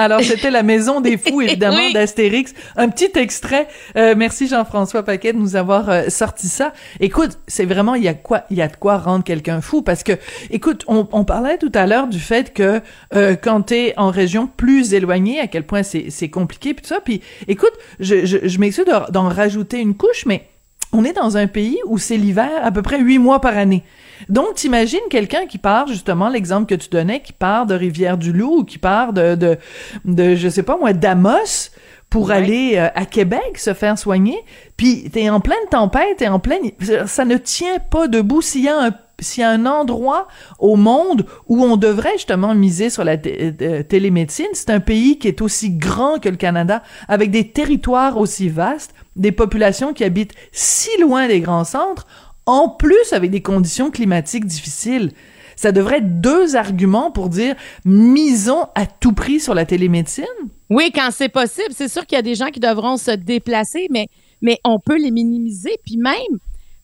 Alors, 0.00 0.22
c'était 0.22 0.50
la 0.50 0.62
maison 0.62 1.02
des 1.02 1.18
fous, 1.18 1.40
évidemment, 1.42 1.90
d'Astérix. 1.92 2.54
Un 2.76 2.88
petit 2.88 3.10
extrait. 3.16 3.68
Euh, 3.96 4.14
merci 4.16 4.48
Jean-François 4.48 5.02
Paquet 5.02 5.34
de 5.34 5.38
nous 5.38 5.56
avoir 5.56 5.90
euh, 5.90 6.08
sorti 6.08 6.48
ça. 6.48 6.72
Écoute, 7.00 7.38
c'est 7.46 7.66
vraiment, 7.66 7.94
il 7.94 8.04
y 8.04 8.08
a 8.08 8.14
quoi, 8.14 8.44
il 8.48 8.56
y 8.56 8.62
a 8.62 8.68
de 8.68 8.76
quoi 8.76 8.96
rendre 8.96 9.24
quelqu'un 9.24 9.60
fou 9.60 9.82
parce 9.82 10.02
que, 10.02 10.12
écoute, 10.50 10.84
on, 10.88 11.06
on 11.12 11.24
parlait 11.24 11.58
tout 11.58 11.72
à 11.74 11.86
l'heure 11.86 12.08
du 12.08 12.18
fait 12.18 12.54
que 12.54 12.80
euh, 13.14 13.36
quand 13.36 13.60
t'es 13.60 13.92
en 13.98 14.10
région 14.10 14.46
plus 14.46 14.94
éloignée, 14.94 15.38
à 15.38 15.48
quel 15.48 15.64
point 15.64 15.82
c'est, 15.82 16.06
c'est 16.08 16.30
compliqué 16.30 16.72
puis 16.72 16.82
tout 16.82 16.88
ça. 16.88 17.00
Puis, 17.04 17.20
écoute, 17.46 17.72
je, 17.98 18.24
je, 18.24 18.38
je 18.42 18.58
m'excuse 18.58 18.86
d'en 19.10 19.28
rajouter 19.28 19.80
une 19.80 19.94
couche, 19.94 20.24
mais 20.24 20.46
on 20.92 21.04
est 21.04 21.12
dans 21.12 21.36
un 21.36 21.46
pays 21.46 21.78
où 21.84 21.98
c'est 21.98 22.16
l'hiver 22.16 22.50
à 22.62 22.70
peu 22.72 22.80
près 22.82 22.98
huit 23.00 23.18
mois 23.18 23.40
par 23.40 23.56
année. 23.56 23.84
Donc, 24.28 24.54
t'imagines 24.54 25.00
quelqu'un 25.10 25.46
qui 25.46 25.58
part, 25.58 25.86
justement, 25.86 26.28
l'exemple 26.28 26.66
que 26.66 26.74
tu 26.74 26.88
donnais, 26.88 27.20
qui 27.20 27.32
part 27.32 27.66
de 27.66 27.74
Rivière-du-Loup 27.74 28.58
ou 28.58 28.64
qui 28.64 28.78
part 28.78 29.12
de, 29.12 29.34
de, 29.34 29.56
de, 30.04 30.34
je 30.34 30.48
sais 30.48 30.62
pas 30.62 30.76
moi, 30.76 30.92
d'Amos 30.92 31.70
pour 32.10 32.32
aller 32.32 32.74
euh, 32.74 32.88
à 32.94 33.06
Québec 33.06 33.56
se 33.56 33.72
faire 33.72 33.96
soigner, 33.96 34.38
puis 34.76 35.08
t'es 35.10 35.30
en 35.30 35.40
pleine 35.40 35.56
tempête, 35.70 36.16
t'es 36.18 36.28
en 36.28 36.40
pleine... 36.40 36.62
Ça 37.06 37.24
ne 37.24 37.36
tient 37.36 37.78
pas 37.78 38.08
debout. 38.08 38.42
S'il 38.42 38.64
y 38.64 38.68
a 38.68 38.86
un 38.86 38.90
s'il 39.20 39.42
y 39.42 39.44
a 39.44 39.50
un 39.50 39.66
endroit 39.66 40.28
au 40.58 40.76
monde 40.76 41.26
où 41.46 41.62
on 41.62 41.76
devrait 41.76 42.14
justement 42.14 42.54
miser 42.54 42.90
sur 42.90 43.04
la 43.04 43.16
euh, 43.26 43.82
télémédecine, 43.82 44.46
c'est 44.54 44.70
un 44.70 44.80
pays 44.80 45.18
qui 45.18 45.28
est 45.28 45.42
aussi 45.42 45.70
grand 45.70 46.18
que 46.18 46.28
le 46.28 46.36
Canada, 46.36 46.82
avec 47.08 47.30
des 47.30 47.50
territoires 47.50 48.16
aussi 48.16 48.48
vastes, 48.48 48.94
des 49.16 49.32
populations 49.32 49.92
qui 49.92 50.04
habitent 50.04 50.34
si 50.52 50.88
loin 51.00 51.28
des 51.28 51.40
grands 51.40 51.64
centres, 51.64 52.06
en 52.46 52.68
plus 52.68 53.12
avec 53.12 53.30
des 53.30 53.42
conditions 53.42 53.90
climatiques 53.90 54.46
difficiles. 54.46 55.12
Ça 55.56 55.72
devrait 55.72 55.98
être 55.98 56.20
deux 56.20 56.56
arguments 56.56 57.10
pour 57.10 57.28
dire 57.28 57.54
misons 57.84 58.66
à 58.74 58.86
tout 58.86 59.12
prix 59.12 59.40
sur 59.40 59.54
la 59.54 59.66
télémédecine. 59.66 60.24
Oui, 60.70 60.90
quand 60.94 61.10
c'est 61.10 61.28
possible. 61.28 61.72
C'est 61.72 61.88
sûr 61.88 62.06
qu'il 62.06 62.16
y 62.16 62.18
a 62.18 62.22
des 62.22 62.34
gens 62.34 62.46
qui 62.46 62.60
devront 62.60 62.96
se 62.96 63.10
déplacer, 63.10 63.88
mais, 63.90 64.08
mais 64.40 64.58
on 64.64 64.78
peut 64.78 64.96
les 64.96 65.10
minimiser. 65.10 65.76
Puis 65.84 65.98
même, 65.98 66.38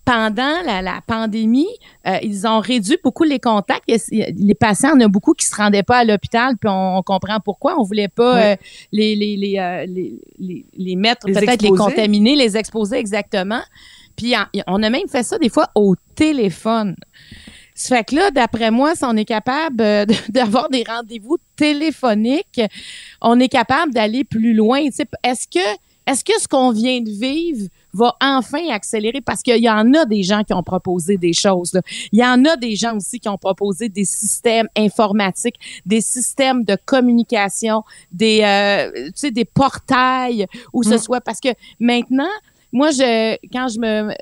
pendant 0.07 0.63
la, 0.65 1.01
pandémie, 1.05 1.67
euh, 2.07 2.19
ils 2.23 2.47
ont 2.47 2.61
réduit 2.61 2.97
beaucoup 3.03 3.25
les 3.25 3.41
contacts. 3.41 3.85
Les 3.89 4.55
patients, 4.55 4.91
il 4.95 5.01
y 5.01 5.05
en 5.05 5.07
a 5.07 5.09
beaucoup 5.09 5.33
qui 5.33 5.45
se 5.45 5.55
rendaient 5.55 5.83
pas 5.83 5.99
à 5.99 6.05
l'hôpital, 6.05 6.57
puis 6.59 6.71
on, 6.73 7.03
comprend 7.03 7.41
pourquoi. 7.45 7.75
On 7.79 7.83
voulait 7.83 8.09
pas 8.09 8.53
euh, 8.53 8.57
les, 8.93 9.17
les, 9.17 9.37
les, 9.37 9.59
euh, 9.59 9.85
les, 10.39 10.67
les, 10.77 10.97
mettre, 10.97 11.27
peut-être 11.27 11.61
les 11.61 11.71
contaminer, 11.71 12.37
les 12.37 12.57
exposer 12.57 12.99
exactement. 12.99 13.63
Puis 14.17 14.35
on 14.67 14.83
a 14.83 14.91
même 14.91 15.09
fait 15.09 15.23
ça 15.23 15.39
des 15.39 15.49
fois 15.49 15.69
au 15.75 15.95
téléphone. 16.15 16.97
Ça 17.75 17.97
fait 17.97 18.05
que 18.05 18.15
là, 18.15 18.31
d'après 18.31 18.71
moi, 18.71 18.95
si 18.95 19.05
on 19.05 19.17
est 19.17 19.27
capable 19.27 19.83
euh, 19.83 20.07
d'avoir 20.31 20.71
des 20.71 20.83
rendez-vous 20.83 21.37
téléphoniques, 21.57 22.61
on 23.21 23.39
est 23.39 23.49
capable 23.49 23.93
d'aller 23.93 24.25
plus 24.25 24.55
loin. 24.55 24.79
Est-ce 24.79 25.47
que 25.47 25.77
est-ce 26.07 26.25
que 26.25 26.41
ce 26.41 26.47
qu'on 26.47 26.71
vient 26.71 27.01
de 27.01 27.11
vivre 27.11 27.69
va 27.93 28.17
enfin 28.21 28.69
accélérer? 28.71 29.21
Parce 29.21 29.43
qu'il 29.43 29.63
y 29.63 29.69
en 29.69 29.93
a 29.93 30.05
des 30.05 30.23
gens 30.23 30.45
qui 30.45 30.55
ont 30.55 30.63
proposé 30.63 31.17
des 31.17 31.33
choses. 31.33 31.81
Il 32.13 32.21
y 32.21 32.25
en 32.25 32.45
a 32.45 32.57
des 32.57 32.77
gens 32.77 32.97
aussi 32.97 33.19
qui 33.19 33.29
ont 33.29 33.39
proposé 33.39 33.89
des 33.89 34.05
systèmes 34.05 34.69
informatiques, 34.77 35.57
des 35.85 36.01
systèmes 36.01 36.63
de 36.63 36.77
communication, 36.87 37.83
des 38.13 38.43
euh, 38.45 39.07
tu 39.07 39.13
sais 39.17 39.31
des 39.33 39.45
portails 39.45 40.47
où 40.73 40.85
ce 40.85 40.95
mm. 40.95 40.99
soit 40.99 41.21
parce 41.21 41.41
que 41.41 41.49
maintenant 41.81 42.25
moi, 42.77 42.91
je, 42.91 43.39
quand 43.51 43.69
je 43.69 43.81
me, 43.81 44.13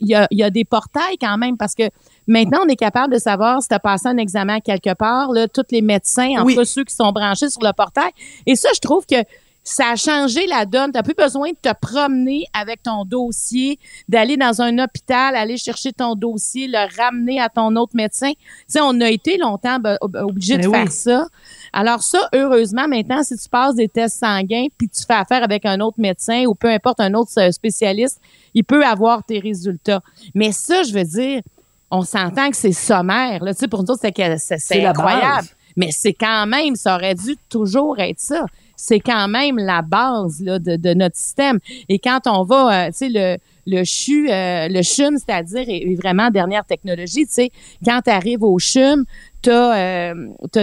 il 0.00 0.08
y 0.08 0.14
a, 0.14 0.26
y 0.30 0.42
a, 0.42 0.48
des 0.48 0.64
portails 0.64 1.18
quand 1.20 1.36
même 1.36 1.58
parce 1.58 1.74
que 1.74 1.90
maintenant, 2.26 2.60
on 2.64 2.68
est 2.68 2.76
capable 2.76 3.12
de 3.12 3.18
savoir 3.18 3.60
si 3.60 3.68
tu 3.68 3.74
as 3.74 3.78
passé 3.78 4.08
un 4.08 4.16
examen 4.16 4.60
quelque 4.60 4.94
part, 4.94 5.30
là, 5.30 5.46
tous 5.46 5.66
les 5.70 5.82
médecins, 5.82 6.30
en 6.38 6.46
tout 6.46 6.64
ceux 6.64 6.84
qui 6.84 6.94
sont 6.94 7.12
branchés 7.12 7.50
sur 7.50 7.62
le 7.62 7.72
portail. 7.74 8.10
Et 8.46 8.56
ça, 8.56 8.70
je 8.74 8.80
trouve 8.80 9.04
que 9.04 9.16
ça 9.62 9.90
a 9.90 9.96
changé 9.96 10.46
la 10.46 10.64
donne. 10.64 10.90
Tu 10.90 11.02
plus 11.02 11.14
besoin 11.14 11.50
de 11.50 11.56
te 11.60 11.74
promener 11.82 12.46
avec 12.54 12.82
ton 12.82 13.04
dossier, 13.04 13.78
d'aller 14.08 14.38
dans 14.38 14.62
un 14.62 14.78
hôpital, 14.78 15.36
aller 15.36 15.58
chercher 15.58 15.92
ton 15.92 16.14
dossier, 16.14 16.66
le 16.66 16.88
ramener 16.96 17.38
à 17.38 17.50
ton 17.50 17.76
autre 17.76 17.94
médecin. 17.94 18.30
Tu 18.32 18.38
sais, 18.68 18.80
on 18.82 18.98
a 19.02 19.10
été 19.10 19.36
longtemps 19.36 19.78
ben, 19.78 19.98
obligé 20.00 20.56
de 20.56 20.70
faire 20.70 20.90
ça. 20.90 21.26
Alors 21.72 22.02
ça, 22.02 22.28
heureusement, 22.34 22.88
maintenant, 22.88 23.22
si 23.22 23.36
tu 23.36 23.48
passes 23.48 23.74
des 23.74 23.88
tests 23.88 24.18
sanguins, 24.18 24.66
puis 24.76 24.88
tu 24.88 25.02
fais 25.06 25.14
affaire 25.14 25.42
avec 25.42 25.64
un 25.66 25.80
autre 25.80 25.98
médecin 25.98 26.44
ou 26.46 26.54
peu 26.54 26.68
importe 26.68 27.00
un 27.00 27.14
autre 27.14 27.30
euh, 27.38 27.50
spécialiste, 27.50 28.20
il 28.54 28.64
peut 28.64 28.84
avoir 28.84 29.24
tes 29.24 29.38
résultats. 29.38 30.00
Mais 30.34 30.52
ça, 30.52 30.82
je 30.82 30.92
veux 30.92 31.04
dire, 31.04 31.42
on 31.90 32.02
s'entend 32.02 32.50
que 32.50 32.56
c'est 32.56 32.72
sommaire. 32.72 33.42
Là. 33.44 33.54
Tu 33.54 33.60
sais, 33.60 33.68
pour 33.68 33.82
nous 33.82 33.90
autres, 33.90 34.00
c'est, 34.02 34.12
que- 34.12 34.36
c'est, 34.36 34.84
incroyable. 34.84 35.48
Mais 35.76 35.90
c'est 35.90 36.12
quand 36.12 36.46
même, 36.46 36.76
ça 36.76 36.96
aurait 36.96 37.14
dû 37.14 37.36
toujours 37.48 37.98
être 37.98 38.20
ça. 38.20 38.46
C'est 38.76 39.00
quand 39.00 39.28
même 39.28 39.58
la 39.58 39.82
base 39.82 40.40
là, 40.40 40.58
de, 40.58 40.76
de 40.76 40.94
notre 40.94 41.16
système. 41.16 41.58
Et 41.88 41.98
quand 41.98 42.20
on 42.26 42.44
va, 42.44 42.86
euh, 42.86 42.86
tu 42.88 42.92
sais, 42.92 43.08
le, 43.08 43.38
le 43.68 43.84
CHU, 43.84 44.30
euh, 44.30 44.68
le 44.68 44.82
CHUM, 44.82 45.18
c'est-à-dire, 45.18 45.64
est, 45.68 45.94
vraiment 45.94 46.30
dernière 46.30 46.64
technologie. 46.64 47.26
Tu 47.26 47.32
sais, 47.32 47.50
quand 47.84 48.00
tu 48.02 48.10
arrives 48.10 48.42
au 48.42 48.58
CHUM, 48.58 49.04
tu 49.42 49.50
as, 49.50 50.14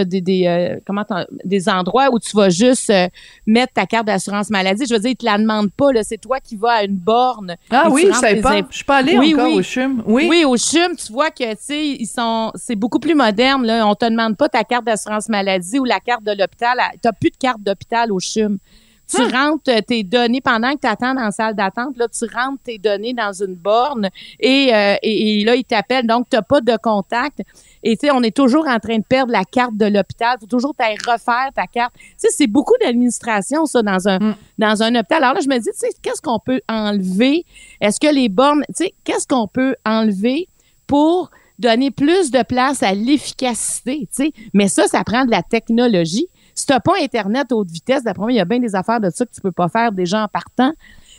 des, 0.04 0.20
des, 0.20 0.46
euh, 0.46 0.80
comment 0.86 1.04
des 1.44 1.68
endroits 1.68 2.08
où 2.12 2.18
tu 2.18 2.36
vas 2.36 2.50
juste 2.50 2.90
euh, 2.90 3.08
mettre 3.46 3.72
ta 3.72 3.86
carte 3.86 4.06
d'assurance 4.06 4.50
maladie. 4.50 4.84
Je 4.86 4.94
veux 4.94 5.00
dire, 5.00 5.12
ils 5.12 5.16
te 5.16 5.24
la 5.24 5.38
demandent 5.38 5.72
pas. 5.72 5.86
C'est 6.02 6.20
toi 6.20 6.40
qui 6.40 6.56
vas 6.56 6.72
à 6.72 6.84
une 6.84 6.96
borne. 6.96 7.56
Ah 7.70 7.88
oui, 7.90 8.06
je 8.08 8.12
savais 8.12 8.40
pas. 8.40 8.60
Je 8.68 8.76
suis 8.76 8.84
pas 8.84 8.96
allée 8.96 9.16
Oui, 9.16 9.34
encore 9.34 9.46
oui. 9.46 9.58
au 9.58 9.62
CHUM. 9.62 10.02
Oui. 10.06 10.26
oui, 10.28 10.44
au 10.44 10.56
CHUM, 10.56 10.96
tu 10.96 11.12
vois 11.12 11.30
que 11.30 11.50
tu 11.52 11.56
sais, 11.60 11.86
ils 11.86 12.06
sont 12.06 12.50
c'est 12.54 12.76
beaucoup 12.76 12.98
plus 12.98 13.14
moderne 13.14 13.64
là, 13.64 13.86
on 13.86 13.94
te 13.94 14.04
demande 14.04 14.36
pas 14.36 14.48
ta 14.48 14.64
carte 14.64 14.84
d'assurance 14.84 15.28
maladie 15.28 15.78
ou 15.78 15.84
la 15.84 16.00
carte 16.00 16.24
de 16.24 16.32
l'hôpital, 16.32 16.78
tu 17.02 17.08
plus 17.18 17.30
de 17.30 17.36
carte 17.36 17.62
d'hôpital 17.62 18.12
au 18.12 18.18
CHUM. 18.18 18.58
Tu 19.08 19.22
Hum. 19.22 19.30
rentres 19.32 19.70
euh, 19.70 19.80
tes 19.86 20.02
données 20.02 20.40
pendant 20.40 20.72
que 20.74 20.80
tu 20.80 20.86
attends 20.88 21.14
dans 21.14 21.22
la 21.22 21.30
salle 21.30 21.54
d'attente, 21.54 21.96
là 21.96 22.06
tu 22.08 22.24
rentres 22.24 22.60
tes 22.64 22.76
données 22.78 23.14
dans 23.14 23.32
une 23.32 23.54
borne 23.54 24.10
et, 24.40 24.74
euh, 24.74 24.96
et, 25.00 25.40
et 25.40 25.44
là 25.44 25.54
ils 25.54 25.64
t'appellent 25.64 26.08
donc 26.08 26.26
tu 26.28 26.36
pas 26.48 26.60
de 26.60 26.76
contact 26.82 27.40
et 27.84 27.96
tu 27.96 28.06
sais 28.08 28.12
on 28.12 28.22
est 28.24 28.34
toujours 28.34 28.66
en 28.66 28.80
train 28.80 28.98
de 28.98 29.04
perdre 29.04 29.30
la 29.30 29.44
carte 29.44 29.76
de 29.76 29.86
l'hôpital, 29.86 30.36
faut 30.40 30.46
toujours 30.46 30.74
t'ailles 30.74 30.96
refaire 31.06 31.50
ta 31.54 31.68
carte. 31.68 31.94
Tu 31.94 32.02
sais 32.18 32.28
c'est 32.32 32.46
beaucoup 32.48 32.74
d'administration 32.82 33.64
ça 33.66 33.80
dans 33.82 34.08
un 34.08 34.16
Hum. 34.20 34.34
dans 34.58 34.82
un 34.82 34.94
hôpital. 34.96 35.22
Alors 35.22 35.34
là 35.34 35.40
je 35.40 35.48
me 35.48 35.56
dis 35.58 35.70
tu 35.70 35.78
sais 35.78 35.90
qu'est-ce 36.02 36.20
qu'on 36.20 36.40
peut 36.40 36.60
enlever? 36.68 37.44
Est-ce 37.80 38.00
que 38.00 38.12
les 38.12 38.28
bornes, 38.28 38.64
tu 38.68 38.84
sais 38.86 38.94
qu'est-ce 39.04 39.26
qu'on 39.28 39.46
peut 39.46 39.76
enlever 39.86 40.48
pour 40.88 41.30
donner 41.60 41.90
plus 41.90 42.30
de 42.30 42.42
place 42.42 42.82
à 42.82 42.92
l'efficacité, 42.92 44.00
tu 44.14 44.24
sais? 44.24 44.32
Mais 44.52 44.68
ça, 44.68 44.86
ça 44.88 45.02
prend 45.04 45.24
de 45.24 45.30
la 45.30 45.42
technologie. 45.42 46.26
Si 46.56 46.66
t'as 46.66 46.80
pas 46.80 46.94
Internet 47.00 47.52
haute 47.52 47.70
vitesse, 47.70 48.02
d'après 48.02 48.22
moi, 48.22 48.32
il 48.32 48.36
y 48.36 48.40
a 48.40 48.44
bien 48.44 48.58
des 48.58 48.74
affaires 48.74 48.98
de 48.98 49.10
ça 49.10 49.24
que 49.24 49.30
tu 49.32 49.40
peux 49.40 49.52
pas 49.52 49.68
faire 49.68 49.92
déjà 49.92 50.24
en 50.24 50.28
partant. 50.28 50.72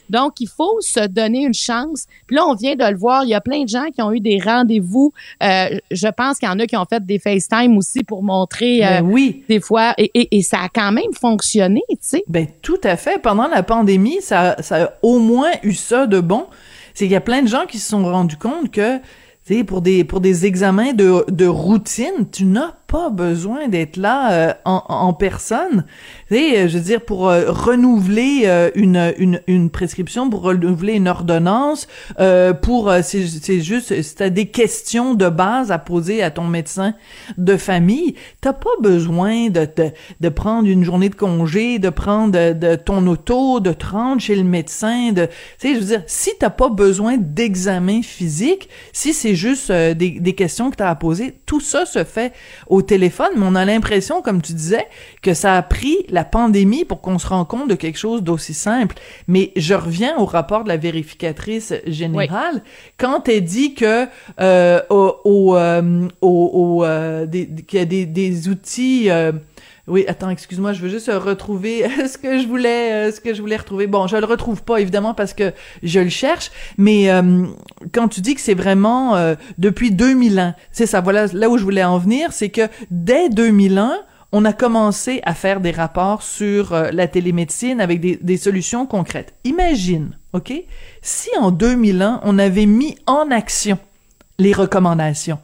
Donc, 0.09 0.39
il 0.39 0.47
faut 0.47 0.77
se 0.79 1.05
donner 1.05 1.43
une 1.43 1.53
chance. 1.53 2.05
Puis 2.27 2.35
là, 2.37 2.45
on 2.47 2.55
vient 2.55 2.75
de 2.75 2.83
le 2.85 2.95
voir, 2.97 3.23
il 3.25 3.29
y 3.29 3.33
a 3.33 3.41
plein 3.41 3.63
de 3.63 3.67
gens 3.69 3.85
qui 3.93 4.01
ont 4.01 4.11
eu 4.13 4.19
des 4.21 4.39
rendez-vous. 4.39 5.11
Euh, 5.43 5.77
je 5.91 6.07
pense 6.07 6.39
qu'il 6.39 6.47
y 6.47 6.51
en 6.51 6.57
a 6.59 6.65
qui 6.65 6.77
ont 6.77 6.85
fait 6.89 7.05
des 7.05 7.19
FaceTime 7.19 7.77
aussi 7.77 8.03
pour 8.05 8.23
montrer 8.23 8.85
euh, 8.85 9.01
Ben 9.01 9.05
oui. 9.05 9.43
des 9.49 9.59
fois. 9.59 9.93
Et, 9.97 10.09
et- 10.13 10.37
et 10.37 10.41
ça 10.43 10.59
a 10.61 10.69
quand 10.69 10.91
même 10.93 11.11
fonctionné, 11.19 11.81
tu 11.89 11.97
sais. 11.99 12.23
Ben 12.29 12.47
tout 12.61 12.79
à 12.85 12.95
fait. 12.95 13.21
Pendant 13.21 13.47
la 13.47 13.63
pandémie, 13.63 14.21
ça, 14.21 14.55
ça 14.61 14.83
a 14.85 14.89
au 15.03 15.19
moins 15.19 15.51
eu 15.63 15.73
ça 15.73 16.07
de 16.07 16.21
bon. 16.21 16.45
C'est 16.93 17.03
qu'il 17.05 17.11
y 17.13 17.17
a 17.17 17.21
plein 17.21 17.41
de 17.43 17.47
gens 17.47 17.65
qui 17.67 17.77
se 17.77 17.89
sont 17.89 18.03
rendus 18.05 18.37
compte 18.37 18.71
que, 18.71 18.97
tu 19.45 19.57
sais, 19.57 19.63
pour 19.65 19.81
des 19.81 20.05
pour 20.05 20.21
des 20.21 20.45
examens 20.45 20.93
de, 20.93 21.25
de 21.29 21.45
routine, 21.45 22.29
tu 22.31 22.45
n'as 22.45 22.76
pas 22.87 23.09
besoin 23.09 23.67
d'être 23.67 23.97
là 23.97 24.31
euh, 24.31 24.53
en, 24.63 24.83
en 24.87 25.13
personne. 25.13 25.85
Sais, 26.29 26.57
euh, 26.57 26.67
je 26.67 26.77
veux 26.77 26.83
dire, 26.83 27.01
pour 27.01 27.29
euh, 27.29 27.51
renouveler 27.51 28.47
une, 28.75 29.13
une, 29.17 29.41
une 29.47 29.69
prescription, 29.69 30.29
pour 30.29 30.41
renouveler 30.41 30.93
une 30.93 31.07
ordonnance, 31.07 31.87
pour 32.61 32.91
c'est 33.03 33.27
c'est 33.27 33.61
juste, 33.61 34.01
si 34.01 34.15
t'as 34.15 34.29
des 34.29 34.47
questions 34.47 35.13
de 35.13 35.29
base 35.29 35.71
à 35.71 35.77
poser 35.77 36.23
à 36.23 36.31
ton 36.31 36.45
médecin 36.45 36.93
de 37.37 37.57
famille, 37.57 38.15
t'as 38.41 38.53
pas 38.53 38.69
besoin 38.81 39.49
de, 39.49 39.67
de, 39.75 39.91
de 40.19 40.29
prendre 40.29 40.67
une 40.67 40.83
journée 40.83 41.09
de 41.09 41.15
congé, 41.15 41.79
de 41.79 41.89
prendre 41.89 42.53
de, 42.53 42.75
ton 42.75 43.05
auto, 43.07 43.59
de 43.59 43.73
te 43.73 43.85
rendre 43.87 44.21
chez 44.21 44.35
le 44.35 44.43
médecin, 44.43 45.11
de, 45.11 45.25
tu 45.25 45.67
sais, 45.67 45.75
je 45.75 45.79
veux 45.79 45.85
dire, 45.85 46.03
si 46.07 46.31
t'as 46.39 46.49
pas 46.49 46.69
besoin 46.69 47.17
d'examen 47.17 48.01
physique, 48.01 48.69
si 48.93 49.13
c'est 49.13 49.35
juste 49.35 49.71
des, 49.71 50.19
des 50.19 50.33
questions 50.33 50.69
que 50.71 50.77
t'as 50.77 50.89
à 50.89 50.95
poser, 50.95 51.33
tout 51.45 51.59
ça 51.59 51.85
se 51.85 52.03
fait 52.03 52.33
au 52.67 52.76
téléphone, 52.81 53.29
mais 53.35 53.45
on 53.45 53.55
a 53.55 53.65
l'impression, 53.65 54.21
comme 54.21 54.41
tu 54.41 54.53
disais, 54.53 54.85
que 55.21 55.33
ça 55.33 55.55
a 55.55 55.61
pris 55.61 55.97
la 56.09 56.23
pandémie 56.23 56.85
pour 56.85 57.01
qu'on 57.01 57.19
se 57.19 57.27
rende 57.27 57.47
compte 57.47 57.69
de 57.69 57.75
quelque 57.75 57.97
chose 57.99 58.23
d'aussi 58.23 58.53
simple. 58.53 58.95
Mais 59.27 59.51
je 59.55 59.73
reviens 59.73 60.17
au 60.17 60.25
rapport 60.25 60.63
de 60.63 60.69
la 60.69 60.77
vérificatrice 60.77 61.73
générale. 61.85 62.61
Quand 62.97 63.27
elle 63.29 63.43
dit 63.43 63.73
que 63.73 64.05
euh, 64.39 64.81
au, 64.89 65.15
au, 65.23 65.55
euh, 65.55 66.07
au- 66.21 66.51
au, 66.79 66.83
euh, 66.85 67.25
des- 67.25 67.47
qu'il 67.67 67.79
y 67.79 67.81
a 67.81 67.85
des, 67.85 68.05
des 68.05 68.47
outils 68.49 69.09
oui, 69.87 70.03
attends, 70.07 70.29
excuse-moi, 70.29 70.73
je 70.73 70.81
veux 70.81 70.89
juste 70.89 71.09
euh, 71.09 71.19
retrouver 71.19 71.87
ce 72.07 72.17
que 72.17 72.39
je 72.39 72.47
voulais, 72.47 73.07
euh, 73.07 73.11
ce 73.11 73.21
que 73.21 73.33
je 73.33 73.41
voulais 73.41 73.55
retrouver. 73.55 73.87
Bon, 73.87 74.07
je 74.07 74.17
le 74.17 74.25
retrouve 74.25 74.63
pas 74.63 74.79
évidemment 74.79 75.13
parce 75.13 75.33
que 75.33 75.53
je 75.81 75.99
le 75.99 76.09
cherche, 76.09 76.51
mais 76.77 77.09
euh, 77.09 77.45
quand 77.93 78.07
tu 78.09 78.21
dis 78.21 78.35
que 78.35 78.41
c'est 78.41 78.53
vraiment 78.53 79.15
euh, 79.15 79.35
depuis 79.57 79.91
2001, 79.91 80.55
c'est 80.71 80.85
ça. 80.85 81.01
Voilà, 81.01 81.27
là 81.27 81.49
où 81.49 81.57
je 81.57 81.63
voulais 81.63 81.83
en 81.83 81.97
venir, 81.97 82.33
c'est 82.33 82.49
que 82.49 82.67
dès 82.91 83.29
2001, 83.29 83.93
on 84.33 84.43
a 84.43 84.51
commencé 84.51 85.21
à 85.23 85.33
faire 85.33 85.61
des 85.61 85.71
rapports 85.71 86.21
sur 86.21 86.73
euh, 86.73 86.89
la 86.91 87.07
télémédecine 87.07 87.79
avec 87.79 88.01
des 88.01 88.37
solutions 88.37 88.85
concrètes. 88.85 89.33
Imagine, 89.45 90.17
ok, 90.33 90.53
si 91.01 91.29
en 91.39 91.51
2001 91.51 92.21
on 92.23 92.37
avait 92.37 92.65
mis 92.65 92.97
en 93.05 93.31
action 93.31 93.79
les 94.37 94.53
recommandations. 94.53 95.39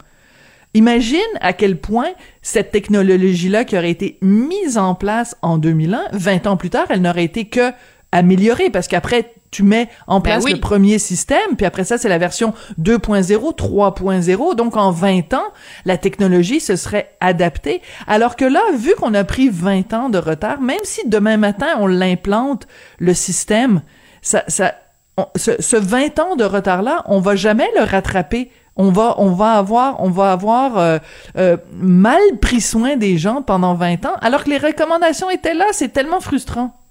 Imagine 0.74 1.20
à 1.42 1.54
quel 1.54 1.78
point 1.78 2.10
cette 2.42 2.72
technologie-là 2.72 3.64
qui 3.64 3.78
aurait 3.78 3.92
été 3.92 4.18
mise 4.22 4.78
en 4.78 4.96
place 4.96 5.36
en 5.42 5.58
2001, 5.58 6.06
20 6.14 6.48
ans 6.48 6.58
plus 6.58 6.70
tard, 6.70 6.86
elle 6.90 7.02
n'aurait 7.02 7.24
été 7.26 7.46
que 7.46 7.72
améliorée 8.12 8.70
parce 8.70 8.88
qu'après 8.88 9.34
tu 9.50 9.62
mets 9.64 9.88
en 10.08 10.20
Ben 10.20 10.24
place 10.32 10.44
oui. 10.46 10.54
le 10.54 10.60
premier 10.60 10.98
système, 10.98 11.56
puis 11.58 11.66
après 11.68 11.84
ça 11.84 12.00
c'est 12.00 12.10
la 12.10 12.18
version 12.18 12.54
2.0, 12.82 13.56
3.0. 13.56 14.56
Donc 14.56 14.78
en 14.78 14.90
20 14.92 15.34
ans, 15.36 15.44
la 15.86 15.98
technologie 15.98 16.60
se 16.60 16.76
serait 16.76 17.12
adaptée. 17.20 17.82
Alors 18.08 18.36
que 18.36 18.46
là, 18.46 18.62
vu 18.76 18.96
qu'on 18.96 19.14
a 19.14 19.24
pris 19.24 19.50
20 19.50 19.94
ans 19.94 20.10
de 20.10 20.18
retard, 20.18 20.60
même 20.60 20.80
si 20.84 21.08
demain 21.08 21.38
matin 21.38 21.68
on 21.80 21.86
l'implante 21.88 22.68
le 22.98 23.14
système, 23.14 23.82
ça, 24.24 24.44
ça, 24.48 24.74
on- 25.18 25.28
ce, 25.36 25.52
ce 25.60 25.76
20 25.76 26.18
ans 26.20 26.36
de 26.36 26.44
retard-là, 26.46 27.04
on 27.08 27.20
va 27.20 27.36
jamais 27.36 27.70
le 27.78 27.84
rattraper. 27.84 28.50
On 28.76 28.92
va, 28.92 29.16
on 29.20 29.32
va 29.32 29.54
avoir, 29.54 30.02
on 30.02 30.10
va 30.10 30.32
avoir 30.32 30.78
euh, 30.78 30.98
euh, 31.38 31.58
mal 31.74 32.22
pris 32.42 32.62
soin 32.62 32.96
des 32.96 33.18
gens 33.18 33.42
pendant 33.42 33.76
20 33.76 34.06
ans, 34.06 34.16
alors 34.22 34.44
que 34.44 34.50
les 34.50 34.58
recommandations 34.58 35.30
étaient 35.30 35.54
là. 35.54 35.66
C'est 35.72 35.90
tellement 35.90 36.20
frustrant. 36.20 36.83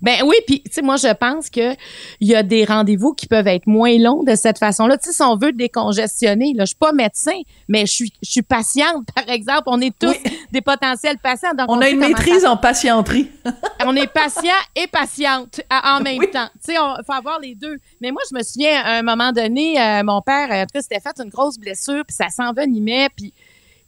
Ben 0.00 0.16
oui, 0.24 0.34
puis 0.46 0.62
tu 0.62 0.72
sais, 0.72 0.82
moi 0.82 0.96
je 0.96 1.12
pense 1.14 1.50
que 1.50 1.72
il 2.20 2.28
y 2.28 2.34
a 2.34 2.42
des 2.42 2.64
rendez-vous 2.64 3.12
qui 3.14 3.26
peuvent 3.26 3.46
être 3.46 3.66
moins 3.66 3.96
longs 3.98 4.22
de 4.22 4.34
cette 4.34 4.58
façon-là. 4.58 4.96
Tu 4.98 5.08
sais, 5.10 5.14
si 5.16 5.22
on 5.22 5.36
veut 5.36 5.52
décongestionner, 5.52 6.52
là, 6.54 6.64
je 6.64 6.68
suis 6.68 6.76
pas 6.76 6.92
médecin, 6.92 7.38
mais 7.68 7.86
je 7.86 7.92
suis, 7.92 8.12
je 8.22 8.30
suis 8.30 8.42
patiente, 8.42 9.06
par 9.14 9.28
exemple. 9.28 9.64
On 9.66 9.80
est 9.80 9.96
tous 9.98 10.08
Oui. 10.24 10.38
des 10.52 10.60
potentiels 10.60 11.18
patients. 11.18 11.54
Donc 11.56 11.66
On 11.70 11.80
a 11.80 11.88
une 11.88 11.98
maîtrise 11.98 12.42
ça- 12.42 12.50
en 12.52 12.56
patienterie. 12.56 13.30
on 13.84 13.94
est 13.96 14.06
patient 14.12 14.50
et 14.74 14.86
patiente 14.86 15.60
à- 15.70 15.96
en 15.96 16.00
même 16.00 16.18
Oui. 16.18 16.30
temps. 16.30 16.48
Tu 16.64 16.72
sais, 16.72 16.78
on 16.78 16.94
faut 17.04 17.12
avoir 17.12 17.38
les 17.40 17.54
deux. 17.54 17.78
Mais 18.00 18.10
moi, 18.10 18.22
je 18.30 18.36
me 18.36 18.42
souviens, 18.42 18.80
à 18.82 18.98
un 18.98 19.02
moment 19.02 19.32
donné, 19.32 19.80
euh, 19.80 20.02
mon 20.04 20.20
père, 20.22 20.48
euh, 20.50 20.64
s'était 20.80 21.00
fait 21.00 21.20
une 21.22 21.30
grosse 21.30 21.58
blessure, 21.58 22.04
puis 22.06 22.14
ça 22.16 22.28
s'envenimait, 22.28 23.08
puis 23.16 23.32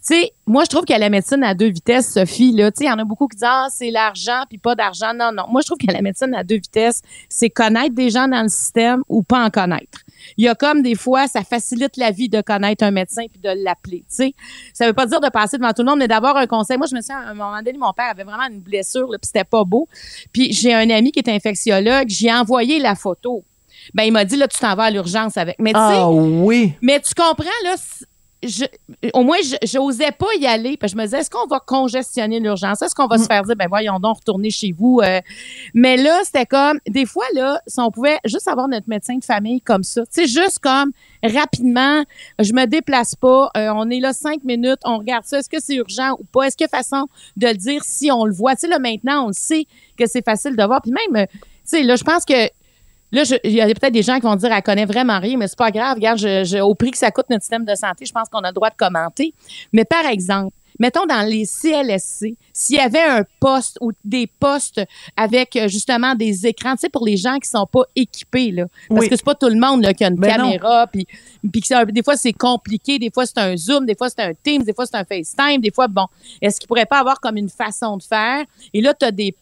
tu 0.07 0.15
sais, 0.15 0.33
moi, 0.47 0.65
je 0.65 0.71
trouve 0.71 0.85
que 0.85 0.93
la 0.99 1.11
médecine 1.11 1.43
à 1.43 1.55
deux 1.55 1.71
vitesses, 1.71 2.13
Sophie, 2.15 2.53
là, 2.53 2.71
tu 2.71 2.79
sais, 2.79 2.85
il 2.85 2.89
y 2.89 2.91
en 2.91 2.99
a 2.99 3.05
beaucoup 3.05 3.27
qui 3.27 3.37
disent, 3.37 3.45
ah, 3.47 3.67
c'est 3.71 3.91
l'argent, 3.91 4.43
puis 4.49 4.57
pas 4.59 4.75
d'argent. 4.75 5.13
Non, 5.15 5.33
non. 5.33 5.45
Moi, 5.51 5.61
je 5.63 5.67
trouve 5.67 5.79
que 5.79 5.93
la 5.93 6.01
médecine 6.03 6.35
à 6.35 6.45
deux 6.45 6.57
vitesses, 6.57 7.03
c'est 7.29 7.51
connaître 7.51 7.95
des 7.95 8.09
gens 8.11 8.29
dans 8.29 8.43
le 8.43 8.49
système 8.49 9.03
ou 9.09 9.23
pas 9.23 9.45
en 9.45 9.51
connaître. 9.51 10.01
Il 10.37 10.45
y 10.45 10.49
a 10.49 10.55
comme 10.55 10.83
des 10.83 10.95
fois, 10.95 11.27
ça 11.27 11.43
facilite 11.43 11.97
la 11.97 12.11
vie 12.11 12.29
de 12.29 12.41
connaître 12.41 12.85
un 12.85 12.91
médecin 12.91 13.27
puis 13.31 13.41
de 13.41 13.51
l'appeler, 13.65 14.05
tu 14.09 14.17
sais. 14.17 14.35
Ça 14.73 14.87
veut 14.87 14.93
pas 14.93 15.07
dire 15.07 15.21
de 15.21 15.29
passer 15.29 15.59
devant 15.59 15.73
tout 15.73 15.83
le 15.83 15.89
monde, 15.91 15.99
mais 15.99 16.09
d'avoir 16.09 16.37
un 16.37 16.47
conseil. 16.47 16.79
Moi, 16.79 16.87
je 16.91 16.95
me 16.95 17.01
souviens, 17.01 17.19
à 17.21 17.31
un 17.31 17.35
moment 17.35 17.57
donné, 17.59 17.77
mon 17.79 17.93
père 17.93 18.11
avait 18.11 18.25
vraiment 18.25 18.47
une 18.51 18.61
blessure, 18.61 19.11
là, 19.11 19.19
puis 19.19 19.27
c'était 19.27 19.45
pas 19.45 19.65
beau. 19.65 19.89
Puis 20.33 20.53
j'ai 20.53 20.75
un 20.75 20.89
ami 20.91 21.13
qui 21.13 21.19
est 21.19 21.29
infectiologue, 21.29 22.09
j'ai 22.09 22.33
envoyé 22.33 22.79
la 22.79 22.95
photo. 22.95 23.45
Ben, 23.95 24.05
il 24.05 24.13
m'a 24.13 24.25
dit, 24.25 24.37
là, 24.37 24.49
tu 24.49 24.59
t'en 24.59 24.75
vas 24.75 24.85
à 24.85 24.91
l'urgence 24.91 25.37
avec. 25.37 25.57
Mais 25.59 25.73
tu 25.73 25.79
sais, 25.79 25.85
Ah 25.85 26.11
oui. 26.11 26.75
mais 26.83 27.01
tu 27.01 27.15
comprends, 27.15 27.45
là, 27.65 27.75
je, 28.43 28.65
au 29.15 29.23
moins, 29.25 29.39
je 29.43 29.57
j'osais 29.67 30.13
pas 30.13 30.27
y 30.39 30.47
aller. 30.47 30.77
Parce 30.77 30.93
que 30.93 30.99
je 30.99 31.03
me 31.03 31.07
disais, 31.07 31.21
est-ce 31.21 31.31
qu'on 31.31 31.47
va 31.47 31.61
congestionner 31.61 32.41
l'urgence? 32.41 32.83
Est-ce 32.83 32.95
qu'on 32.95 33.07
va 33.07 33.19
se 33.19 33.27
faire 33.27 33.43
dire, 33.43 33.57
ben 33.57 33.67
voyons 33.69 33.99
donc, 33.99 34.19
retourner 34.19 34.51
chez 34.51 34.73
vous? 34.73 35.01
euh? 35.03 35.21
mais 35.75 35.97
là, 35.97 36.21
c'était 36.25 36.47
comme, 36.47 36.79
des 36.89 37.07
fois, 37.07 37.25
là, 37.35 37.61
si 37.67 37.81
on 37.81 37.91
pouvait 37.91 38.19
juste 38.25 38.49
avoir 38.49 38.69
notre 38.69 38.89
médecin 38.89 39.17
de 39.17 39.25
famille 39.25 39.61
comme 39.61 39.83
ça, 39.83 40.03
tu 40.07 40.23
sais, 40.23 40.27
juste 40.27 40.61
comme, 40.61 40.93
rapidement, 41.23 42.05
je 42.39 42.53
me 42.53 42.67
déplace 42.67 43.15
pas, 43.15 43.51
euh, 43.57 43.71
on 43.75 43.91
est 43.91 44.01
là 44.01 44.13
cinq 44.13 44.45
minutes, 44.45 44.81
on 44.85 44.99
regarde 44.99 45.25
ça, 45.25 45.39
est-ce 45.39 45.49
que 45.49 45.61
c'est 45.61 45.77
urgent 45.77 46.17
ou 46.19 46.25
pas? 46.25 46.45
Est-ce 46.45 46.57
qu'il 46.57 46.67
y 46.71 46.73
a 46.73 46.77
façon 46.77 47.07
de 47.37 47.49
le 47.49 47.55
dire 47.55 47.83
si 47.85 48.11
on 48.13 48.25
le 48.25 48.33
voit? 48.33 48.55
Tu 48.55 48.61
sais, 48.61 48.69
là, 48.69 48.79
maintenant, 48.79 49.25
on 49.25 49.29
le 49.29 49.33
sait 49.33 49.67
que 49.97 50.07
c'est 50.07 50.25
facile 50.25 50.57
de 50.57 50.63
voir. 50.63 50.81
Puis 50.83 50.93
même, 50.93 51.23
euh, 51.23 51.27
tu 51.33 51.43
sais, 51.65 51.83
là, 51.83 51.97
je 51.97 52.05
pense 52.05 52.25
que 52.25 52.49
Là, 53.13 53.23
il 53.45 53.53
y 53.53 53.61
a 53.61 53.67
peut-être 53.67 53.93
des 53.93 54.03
gens 54.03 54.17
qui 54.17 54.23
vont 54.23 54.37
dire 54.37 54.53
elle 54.53 54.63
connaît 54.63 54.85
vraiment 54.85 55.19
rien, 55.19 55.37
mais 55.39 55.49
c'est 55.49 55.59
pas 55.59 55.71
grave. 55.71 55.95
Regarde, 55.97 56.19
je, 56.19 56.45
je- 56.45 56.59
au 56.59 56.75
prix 56.75 56.91
que 56.91 56.99
ça 56.99 57.11
coûte 57.11 57.27
notre 57.31 57.43
système 57.43 57.65
de 57.65 57.75
santé, 57.75 58.05
je 58.05 58.13
pense 58.13 58.29
qu'on 58.29 58.41
a 58.41 58.49
le 58.49 58.55
droit 58.55 58.71
de 58.71 58.77
commenter. 58.77 59.33
Mais 59.73 59.85
par 59.85 60.05
exemple, 60.07 60.55
mettons 60.79 61.07
dans 61.07 61.23
les 61.27 61.45
CLSC, 61.47 62.37
s'il 62.53 62.77
y 62.77 62.79
avait 62.81 63.03
un 63.03 63.25
poste 63.41 63.79
ou 63.81 63.93
des 64.05 64.27
postes 64.27 64.81
avec 65.17 65.57
euh, 65.57 65.69
justement 65.69 66.15
des 66.15 66.47
écrans, 66.47 66.73
tu 66.75 66.81
sais, 66.81 66.89
pour 66.89 67.05
les 67.07 67.17
gens 67.17 67.39
qui 67.39 67.49
sont 67.49 67.67
pas 67.67 67.83
équipés, 67.97 68.51
là. 68.53 68.65
Parce 68.89 69.01
Oui. 69.01 69.09
que 69.09 69.17
c'est 69.17 69.25
pas 69.25 69.35
tout 69.35 69.49
le 69.49 69.59
monde 69.59 69.83
là, 69.83 69.95
qui 69.95 70.05
a 70.05 70.09
une 70.09 70.17
Ben 70.17 70.37
caméra, 70.37 70.87
puis, 70.87 71.07
des 71.43 72.03
fois 72.03 72.17
c'est 72.17 72.33
compliqué, 72.33 72.99
des 72.99 73.11
fois 73.11 73.25
c'est 73.27 73.39
un 73.39 73.57
Zoom, 73.57 73.87
des 73.87 73.95
fois 73.97 74.09
c'est 74.11 74.21
un 74.23 74.33
Teams, 74.35 74.63
des 74.63 74.73
fois 74.75 74.87
c'est 74.87 74.97
un 74.97 75.05
FaceTime, 75.05 75.61
des 75.61 75.71
fois, 75.73 75.89
bon, 75.89 76.07
est-ce 76.43 76.61
qu'il 76.61 76.69
pourrait 76.69 76.87
pas 76.87 76.99
avoir 77.01 77.21
comme 77.21 77.37
une 77.39 77.49
façon 77.49 77.97
de 77.97 78.03
faire? 78.03 78.45
Et 78.75 78.81
là, 78.81 78.93
tu 78.95 79.05
as 79.07 79.11
des 79.11 79.35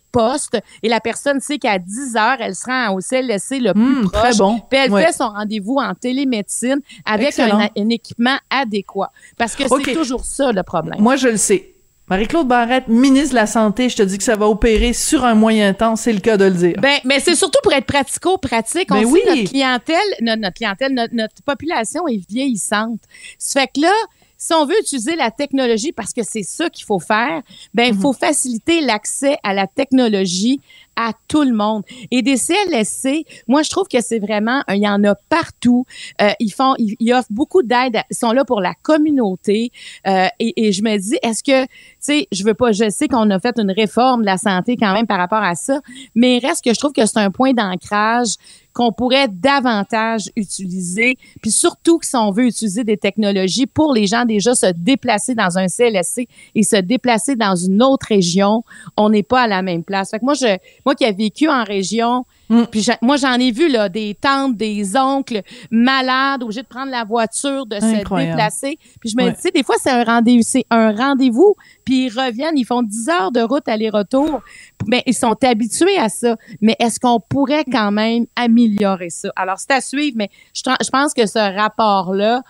et 0.83 0.89
la 0.89 1.01
personne 1.01 1.41
sait 1.41 1.59
qu'à 1.59 1.79
10 1.79 2.17
heures, 2.17 2.37
elle 2.41 2.55
se 2.55 2.65
rend 2.67 2.95
au 2.95 3.01
CLSC 3.01 3.59
le 3.61 3.73
plus 3.73 3.83
Hum, 3.83 4.11
proche. 4.11 4.23
très 4.23 4.35
bon. 4.37 4.61
Puis 4.71 4.79
elle 4.79 4.91
Ouais. 4.93 5.05
fait 5.07 5.13
son 5.13 5.29
rendez-vous 5.29 5.77
en 5.79 5.95
télémédecine 5.95 6.79
avec 7.05 7.39
un, 7.39 7.69
un 7.77 7.89
équipement 7.89 8.37
adéquat. 8.51 9.11
Parce 9.37 9.55
que 9.57 9.65
c'est 9.69 9.93
toujours 9.93 10.25
ça 10.25 10.53
le 10.53 10.63
problème. 10.63 11.01
Moi, 11.01 11.17
je 11.17 11.29
le 11.29 11.37
sais. 11.37 11.73
Marie-Claude 12.09 12.47
Barrette, 12.47 12.87
ministre 12.87 13.31
de 13.31 13.35
la 13.35 13.47
Santé, 13.49 13.89
je 13.89 13.97
te 13.97 14.03
dis 14.05 14.17
que 14.17 14.23
ça 14.23 14.37
va 14.37 14.47
opérer 14.49 14.93
sur 14.93 15.25
un 15.25 15.35
moyen 15.35 15.75
temps, 15.75 15.97
c'est 15.97 16.13
le 16.13 16.21
cas 16.21 16.37
de 16.37 16.45
le 16.45 16.53
dire. 16.53 16.75
Ben, 16.81 16.99
mais 17.05 17.19
c'est 17.19 17.35
surtout 17.35 17.59
pour 17.65 17.73
être 17.73 17.87
pratico-pratique. 17.87 18.89
On 18.93 18.95
Ben 18.95 19.01
sait 19.07 19.11
oui. 19.13 19.21
notre 19.27 19.51
clientèle, 19.51 19.97
notre, 20.21 20.41
notre 20.41 20.55
clientèle, 20.55 20.95
notre, 20.95 21.15
notre 21.15 21.43
population 21.45 22.07
est 22.07 22.23
vieillissante. 22.31 23.01
Ça 23.39 23.61
fait 23.63 23.67
que 23.75 23.81
là, 23.81 23.93
si 24.37 24.53
on 24.55 24.67
veut 24.67 24.79
utiliser 24.81 25.17
la 25.17 25.31
technologie, 25.31 25.93
parce 25.93 26.13
que 26.13 26.23
c'est 26.23 26.43
ça 26.43 26.71
qu'il 26.71 26.85
faut 26.85 26.99
faire, 26.99 27.43
ben, 27.75 27.95
il 27.95 27.99
faut 27.99 28.13
faciliter 28.13 28.81
l'accès 28.81 29.37
à 29.43 29.55
la 29.55 29.67
technologie 29.67 30.61
à 30.97 31.13
tout 31.29 31.43
le 31.43 31.53
monde. 31.53 31.83
Et 32.11 32.23
des 32.23 32.37
CLSC, 32.37 33.25
moi, 33.47 33.63
je 33.63 33.71
trouve 33.71 33.87
que 33.89 34.01
c'est 34.01 34.19
vraiment, 34.19 34.63
il 34.69 34.83
y 34.83 34.89
en 34.89 35.03
a 35.05 35.15
partout. 35.15 35.85
Euh, 36.21 36.31
ils 36.41 36.53
font, 36.53 36.75
ils, 36.79 37.13
offrent 37.13 37.29
beaucoup 37.31 37.63
d'aide. 37.63 38.01
Ils 38.11 38.17
sont 38.17 38.33
là 38.33 38.45
pour 38.45 38.61
la 38.61 38.75
communauté. 38.83 39.71
Euh, 40.07 40.27
et, 40.39 40.67
et 40.69 40.73
je 40.73 40.83
me 40.83 40.97
dis, 40.99 41.19
est-ce 41.23 41.43
que, 41.45 41.65
tu 41.65 41.71
sais, 42.01 42.29
je 42.33 42.45
veux 42.45 42.55
pas, 42.55 42.73
je 42.73 42.91
sais 42.91 43.09
qu'on 43.09 43.31
a 43.31 43.39
fait 43.39 43.59
une 43.59 43.71
réforme 43.71 44.23
de 44.23 44.27
la 44.27 44.39
santé 44.39 44.77
quand 44.77 44.93
même 44.93 45.07
par 45.07 45.19
rapport 45.19 45.43
à 45.43 45.55
ça, 45.55 45.81
mais 46.15 46.39
reste 46.39 46.65
que 46.65 46.73
je 46.73 46.79
trouve 46.79 46.93
que 46.93 47.07
c'est 47.07 47.19
un 47.19 47.31
point 47.31 47.53
d'ancrage 47.53 48.35
qu'on 48.77 48.93
pourrait 48.93 49.29
davantage 49.29 50.31
utiliser, 50.37 51.17
puis 51.41 51.51
surtout 51.51 51.97
que 51.97 52.05
si 52.05 52.15
on 52.15 52.31
veut 52.31 52.45
utiliser 52.45 52.85
des 52.85 52.99
technologies 52.99 53.65
pour 53.65 53.95
les 53.95 54.07
gens 54.07 54.27
déjà 54.27 54.55
se 54.55 54.67
déplacer 54.67 55.35
dans 55.35 55.57
un 55.57 55.67
CLSC 55.67 56.29
et 56.55 56.63
se 56.63 56.77
déplacer 56.77 57.37
dans 57.37 57.57
une 57.57 57.83
autre 57.83 58.09
région, 58.11 58.65
on 58.99 59.09
n'est 59.09 59.23
pas 59.23 59.41
à 59.41 59.47
la 59.47 59.63
même 59.63 59.83
place. 59.83 60.11
Fait 60.11 60.19
que 60.19 60.27
moi, 60.27 60.35
je, 60.35 60.59
moi 60.87 60.95
qui 60.95 61.05
ai 61.05 61.13
vécu 61.13 61.49
en 61.49 61.65
région, 61.65 62.25
Mm. 62.49 62.63
puis 62.71 62.87
moi 63.03 63.17
j'en 63.17 63.33
ai 63.41 63.51
vu 63.51 63.69
là 63.69 63.89
des 63.89 64.15
tantes, 64.15 64.57
des 64.57 64.97
oncles 64.97 65.43
malades, 65.73 66.45
obligés 66.45 66.63
de 66.63 66.67
prendre 66.69 66.93
la 66.93 67.03
voiture, 67.03 67.67
de 67.67 67.75
se 67.81 67.97
déplacer. 67.97 68.79
Puis 69.01 69.11
je 69.11 69.17
me 69.17 69.25
Ouais. 69.25 69.33
dis, 69.43 69.51
des 69.53 69.65
fois 69.65 69.75
c'est 69.81 69.91
un 69.91 70.05
rendez-vous, 70.05 70.43
c'est 70.45 70.65
un 70.71 70.93
rendez-vous, 70.95 71.57
puis 71.85 72.07
ils 72.07 72.09
reviennent, 72.09 72.57
ils 72.57 72.65
font 72.65 72.83
10 72.85 73.09
heures 73.09 73.33
de 73.33 73.41
route 73.41 73.67
aller-retour. 73.69 74.43
Mais 74.87 75.03
ils 75.07 75.15
sont 75.15 75.35
habitués 75.43 75.99
à 75.99 76.09
ça. 76.09 76.37
Mais 76.61 76.77
est-ce 76.79 77.01
qu'on 77.01 77.19
pourrait 77.19 77.65
quand 77.65 77.91
même 77.91 78.27
améliorer 78.37 79.11
ça? 79.11 79.31
Alors 79.35 79.59
c'est 79.59 79.73
à 79.73 79.81
suivre, 79.81 80.15
mais 80.17 80.31
je, 80.55 80.63
je 80.85 80.91
pense 80.91 81.13
que 81.15 81.27
ce 81.27 81.39
rapport-là, 81.57 82.43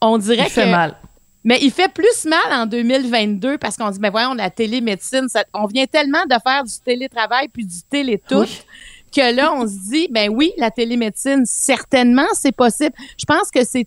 on 0.00 0.16
dirait 0.16 0.48
que 0.48 0.70
mal. 0.70 0.96
Mais 1.48 1.58
il 1.62 1.70
fait 1.72 1.90
plus 1.92 2.26
mal 2.26 2.60
en 2.60 2.66
2022 2.66 3.56
parce 3.58 3.76
qu'on 3.78 3.90
dit, 3.90 3.98
ben 3.98 4.10
voyons, 4.10 4.34
la 4.34 4.50
télémédecine, 4.50 5.28
ça- 5.28 5.44
on 5.54 5.64
vient 5.66 5.86
tellement 5.86 6.24
de 6.28 6.36
faire 6.46 6.62
du 6.62 6.72
télétravail 6.84 7.48
puis 7.48 7.64
du 7.64 7.82
télétout 7.88 8.40
Oui. 8.40 8.60
que 9.16 9.34
là, 9.34 9.52
on 9.54 9.66
se 9.66 9.90
dit, 9.90 10.08
ben 10.10 10.28
oui, 10.30 10.52
la 10.58 10.70
télémédecine, 10.70 11.44
certainement, 11.46 12.26
c'est 12.34 12.52
possible. 12.52 12.94
Je 13.18 13.24
pense 13.24 13.50
que 13.50 13.64
c'est 13.64 13.86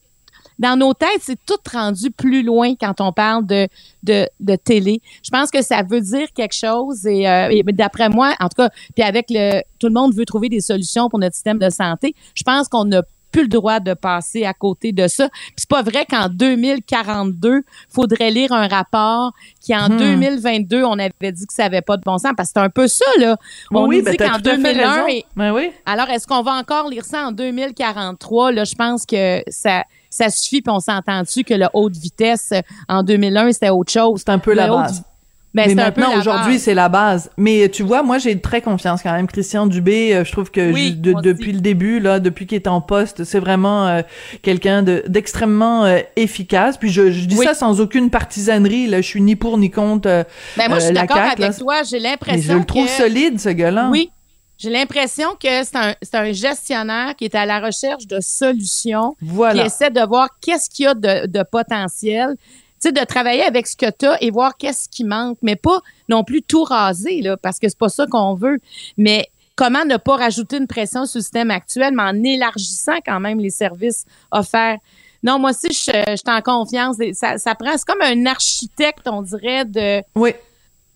dans 0.57 0.75
nos 0.77 0.93
têtes, 0.93 1.21
c'est 1.21 1.39
tout 1.45 1.57
rendu 1.73 2.11
plus 2.11 2.43
loin 2.43 2.73
quand 2.79 2.99
on 3.01 3.11
parle 3.11 3.45
de, 3.47 3.67
de, 4.03 4.27
de 4.39 4.55
télé. 4.55 5.01
Je 5.23 5.29
pense 5.31 5.49
que 5.49 5.61
ça 5.63 5.81
veut 5.81 6.01
dire 6.01 6.27
quelque 6.33 6.53
chose 6.55 7.05
et, 7.07 7.27
euh, 7.27 7.49
et 7.49 7.63
d'après 7.63 8.09
moi, 8.09 8.35
en 8.39 8.47
tout 8.47 8.57
cas, 8.57 8.69
puis 8.95 9.03
avec 9.03 9.27
le, 9.29 9.61
tout 9.79 9.87
le 9.87 9.93
monde 9.93 10.13
veut 10.15 10.25
trouver 10.25 10.49
des 10.49 10.61
solutions 10.61 11.09
pour 11.09 11.17
notre 11.19 11.33
système 11.35 11.57
de 11.59 11.69
santé. 11.69 12.13
Je 12.35 12.43
pense 12.43 12.67
qu'on 12.67 12.85
n'a 12.85 13.01
plus 13.31 13.43
le 13.43 13.47
droit 13.47 13.79
de 13.79 13.93
passer 13.93 14.45
à 14.45 14.53
côté 14.53 14.91
de 14.91 15.07
ça. 15.07 15.29
Puis 15.29 15.53
c'est 15.57 15.69
pas 15.69 15.81
vrai 15.81 16.05
qu'en 16.09 16.27
2042, 16.29 17.63
faudrait 17.89 18.31
lire 18.31 18.51
un 18.51 18.67
rapport 18.67 19.31
qui 19.59 19.75
en 19.75 19.89
Hmm. 19.89 19.97
2022, 19.97 20.83
on 20.83 20.99
avait 20.99 21.31
dit 21.31 21.45
que 21.47 21.53
ça 21.53 21.65
avait 21.65 21.81
pas 21.81 21.97
de 21.97 22.03
bon 22.03 22.17
sens 22.17 22.31
parce 22.35 22.49
que 22.49 22.53
c'est 22.55 22.65
un 22.65 22.69
peu 22.69 22.87
ça 22.87 23.05
là. 23.19 23.37
On 23.71 23.87
oui, 23.87 23.99
nous 23.99 24.03
ben, 24.05 24.11
dit 24.11 24.17
qu'en 24.17 24.25
tout 24.39 24.49
à 24.49 24.55
fait 24.55 24.57
2001 24.57 24.91
raison. 24.93 25.07
et- 25.07 25.25
Ben 25.35 25.53
oui. 25.53 25.71
alors, 25.85 26.09
est-ce 26.09 26.27
qu'on 26.27 26.41
va 26.41 26.53
encore 26.53 26.89
lire 26.89 27.05
ça 27.05 27.25
en 27.27 27.31
2043? 27.31 28.51
Là, 28.51 28.63
je 28.63 28.75
pense 28.75 29.05
que 29.05 29.41
ça, 29.47 29.83
ça 30.09 30.29
suffit, 30.29 30.61
puis 30.61 30.71
on 30.73 30.79
s'entend-tu 30.79 31.43
que 31.43 31.53
le 31.53 31.67
haute 31.73 31.95
vitesse 31.95 32.49
euh, 32.53 32.61
en 32.89 33.03
2001, 33.03 33.51
c'était 33.53 33.69
autre 33.69 33.91
chose. 33.91 34.21
C'est 34.25 34.31
un 34.31 34.39
peu 34.39 34.53
la 34.53 34.73
haute- 34.73 34.81
base. 34.81 35.03
Ben, 35.53 35.67
mais 35.67 35.75
maintenant, 35.75 36.17
aujourd'hui, 36.17 36.59
c'est 36.59 36.73
la 36.73 36.87
base. 36.87 37.29
Mais 37.35 37.67
tu 37.67 37.83
vois, 37.83 38.03
moi, 38.03 38.19
j'ai 38.19 38.39
très 38.39 38.61
confiance 38.61 39.01
quand 39.03 39.11
même. 39.11 39.27
Christian 39.27 39.67
Dubé, 39.67 40.13
euh, 40.15 40.23
je 40.23 40.31
trouve 40.31 40.49
que 40.49 40.71
Oui, 40.71 40.93
de- 40.93 41.13
depuis 41.21 41.51
le 41.51 41.59
début, 41.59 41.99
là, 41.99 42.19
depuis 42.21 42.47
qu'il 42.47 42.55
est 42.55 42.67
en 42.69 42.79
poste, 42.79 43.25
c'est 43.25 43.39
vraiment 43.39 43.85
euh, 43.87 44.01
quelqu'un 44.43 44.81
de 44.81 45.03
d'extrêmement 45.09 45.83
euh, 45.83 45.99
efficace. 46.15 46.77
Puis 46.77 46.89
je, 46.89 47.11
je 47.11 47.25
dis 47.25 47.35
Oui. 47.37 47.45
ça 47.45 47.53
sans 47.53 47.81
aucune 47.81 48.09
partisanerie. 48.09 48.87
Là, 48.87 49.01
je 49.01 49.07
suis 49.07 49.21
ni 49.21 49.35
pour 49.35 49.57
ni 49.57 49.69
contre. 49.69 50.07
euh, 50.07 50.23
Ben, 50.55 50.69
moi, 50.69 50.79
je 50.79 50.83
euh, 50.83 50.85
suis 50.87 50.95
d'accord 50.95 51.17
avec 51.17 51.39
là. 51.39 51.53
toi. 51.53 51.83
J'ai 51.83 51.99
Mais 51.99 52.11
l'impression 52.11 52.53
je 52.53 52.57
le 52.59 52.65
trouve 52.65 52.85
que... 52.85 52.91
solide, 52.91 53.39
ce 53.39 53.49
gars-là. 53.49 53.89
Oui. 53.91 54.09
J'ai 54.57 54.69
l'impression 54.69 55.29
que 55.41 55.49
c'est 55.63 56.15
un, 56.15 56.31
gestionnaire 56.31 57.15
qui 57.17 57.25
est 57.25 57.33
à 57.35 57.45
la 57.47 57.59
recherche 57.59 58.05
de 58.07 58.19
solutions, 58.21 59.15
Voilà. 59.19 59.59
qui 59.59 59.67
essaie 59.67 59.89
de 59.89 60.01
voir 60.07 60.29
qu'est-ce 60.39 60.69
qu'il 60.69 60.85
y 60.85 60.87
a 60.87 60.93
de, 60.93 61.25
de 61.27 61.43
potentiel. 61.43 62.35
Tu 62.81 62.87
sais, 62.87 62.91
de 62.91 63.05
travailler 63.05 63.43
avec 63.43 63.67
ce 63.67 63.75
que 63.75 63.89
tu 63.91 64.05
as 64.07 64.21
et 64.23 64.31
voir 64.31 64.57
qu'est-ce 64.57 64.89
qui 64.89 65.03
manque, 65.03 65.37
mais 65.41 65.55
pas 65.55 65.79
non 66.09 66.23
plus 66.23 66.41
tout 66.41 66.63
raser, 66.63 67.21
là, 67.21 67.37
parce 67.37 67.59
que 67.59 67.69
c'est 67.69 67.77
pas 67.77 67.89
ça 67.89 68.07
qu'on 68.07 68.33
veut. 68.33 68.57
Mais 68.97 69.27
comment 69.55 69.85
ne 69.85 69.97
pas 69.97 70.15
rajouter 70.17 70.57
une 70.57 70.65
pression 70.67 71.05
sur 71.05 71.19
le 71.19 71.21
système 71.23 71.51
actuel, 71.51 71.93
mais 71.95 72.03
en 72.03 72.23
élargissant 72.23 72.97
quand 73.05 73.19
même 73.19 73.39
les 73.39 73.51
services 73.51 74.05
offerts? 74.31 74.77
Non, 75.23 75.37
moi 75.37 75.51
aussi, 75.51 75.67
je, 75.71 75.91
je 75.91 76.15
suis 76.15 76.23
en 76.35 76.41
confiance. 76.41 76.95
Ça, 77.13 77.37
ça 77.37 77.53
prend, 77.53 77.71
c'est 77.77 77.85
comme 77.85 78.01
un 78.01 78.25
architecte, 78.25 79.07
on 79.07 79.21
dirait, 79.21 79.65
de, 79.65 80.01
Oui. 80.15 80.33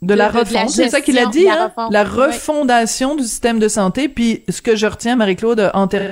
De, 0.02 0.14
la 0.16 0.30
de- 0.30 0.34
de 0.34 0.38
la 0.54 0.62
refonte. 0.64 0.70
C'est 0.72 0.90
ça 0.90 1.02
qu'il 1.02 1.18
a 1.20 1.28
dit, 1.28 1.44
la 1.44 1.54
hein? 1.54 1.66
refonte, 1.68 1.94
La 1.94 2.04
oui. 2.04 2.10
refondation 2.10 3.16
du 3.16 3.24
système 3.24 3.60
de 3.60 3.68
santé. 3.68 4.10
Puis 4.10 4.44
ce 4.50 4.62
que 4.64 4.76
je 4.76 4.88
retiens, 4.88 5.16
Marie-Claude, 5.16 5.70
en 5.76 5.88
ter- 5.88 6.12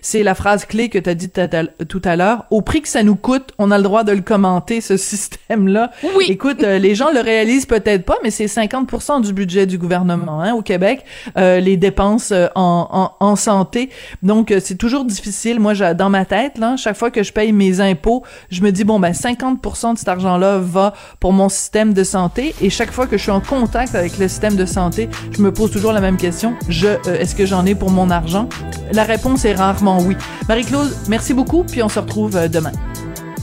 c'est 0.00 0.22
la 0.22 0.34
phrase 0.34 0.64
clé 0.64 0.88
que 0.88 0.98
tu 0.98 1.10
as 1.10 1.14
dit 1.14 1.28
tout 1.28 2.00
à- 2.04 2.16
l'heure. 2.16 2.46
Au 2.50 2.62
prix 2.62 2.80
que 2.80 2.88
ça 2.88 3.02
nous 3.02 3.16
coûte, 3.16 3.50
on 3.58 3.70
a 3.70 3.76
le 3.76 3.84
droit 3.84 4.02
de 4.02 4.12
le 4.12 4.22
commenter, 4.22 4.80
ce 4.80 4.96
système-là. 4.96 5.90
Oui. 6.16 6.24
Écoute, 6.30 6.62
euh, 6.62 6.78
les 6.78 6.94
gens 6.94 7.08
le 7.12 7.20
réalisent 7.20 7.66
peut-être 7.66 8.06
pas, 8.06 8.16
mais 8.22 8.30
c'est 8.30 8.46
50% 8.46 9.20
du 9.20 9.34
budget 9.34 9.66
du 9.66 9.76
gouvernement 9.76 10.40
hein, 10.40 10.54
au 10.54 10.62
Québec, 10.62 11.04
euh, 11.36 11.60
les 11.60 11.76
dépenses 11.76 12.30
euh, 12.32 12.46
en, 12.54 12.88
en, 13.20 13.26
en 13.26 13.36
santé. 13.36 13.90
Donc, 14.22 14.50
euh, 14.52 14.58
c'est 14.62 14.76
toujours 14.76 15.04
difficile. 15.04 15.60
Moi, 15.60 15.74
dans 15.92 16.08
ma 16.08 16.24
tête, 16.24 16.56
là, 16.56 16.76
chaque 16.78 16.96
fois 16.96 17.10
que 17.10 17.22
je 17.22 17.32
paye 17.34 17.52
mes 17.52 17.80
impôts, 17.80 18.22
je 18.50 18.62
me 18.62 18.72
dis, 18.72 18.84
bon, 18.84 18.98
ben 18.98 19.12
50% 19.12 19.92
de 19.92 19.98
cet 19.98 20.08
argent-là 20.08 20.60
va 20.60 20.94
pour 21.20 21.34
mon 21.34 21.50
système 21.50 21.92
de 21.92 22.04
santé. 22.04 22.54
Et 22.62 22.70
chaque 22.70 22.90
fois 22.90 23.06
que 23.06 23.18
je 23.18 23.22
suis 23.22 23.30
en 23.32 23.40
contact 23.42 23.94
avec 23.94 24.16
le 24.16 24.28
système 24.28 24.56
de 24.56 24.64
santé, 24.64 25.10
je 25.36 25.42
me 25.42 25.52
pose 25.52 25.70
toujours 25.70 25.92
la 25.92 26.00
même 26.00 26.16
question. 26.16 26.54
Je, 26.70 26.88
est-ce 27.10 27.34
que 27.34 27.44
j'en 27.44 27.66
ai 27.66 27.74
pour 27.74 27.90
mon 27.90 28.08
argent? 28.08 28.48
La 28.92 29.02
réponse 29.04 29.44
est 29.44 29.52
oui. 29.82 30.16
Marie-Claude, 30.48 30.94
merci 31.08 31.34
beaucoup, 31.34 31.64
puis 31.64 31.82
on 31.82 31.88
se 31.88 31.98
retrouve 31.98 32.36
euh, 32.36 32.48
demain. 32.48 32.72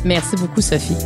Merci 0.04 0.36
beaucoup, 0.36 0.62
Sophie. 0.62 0.98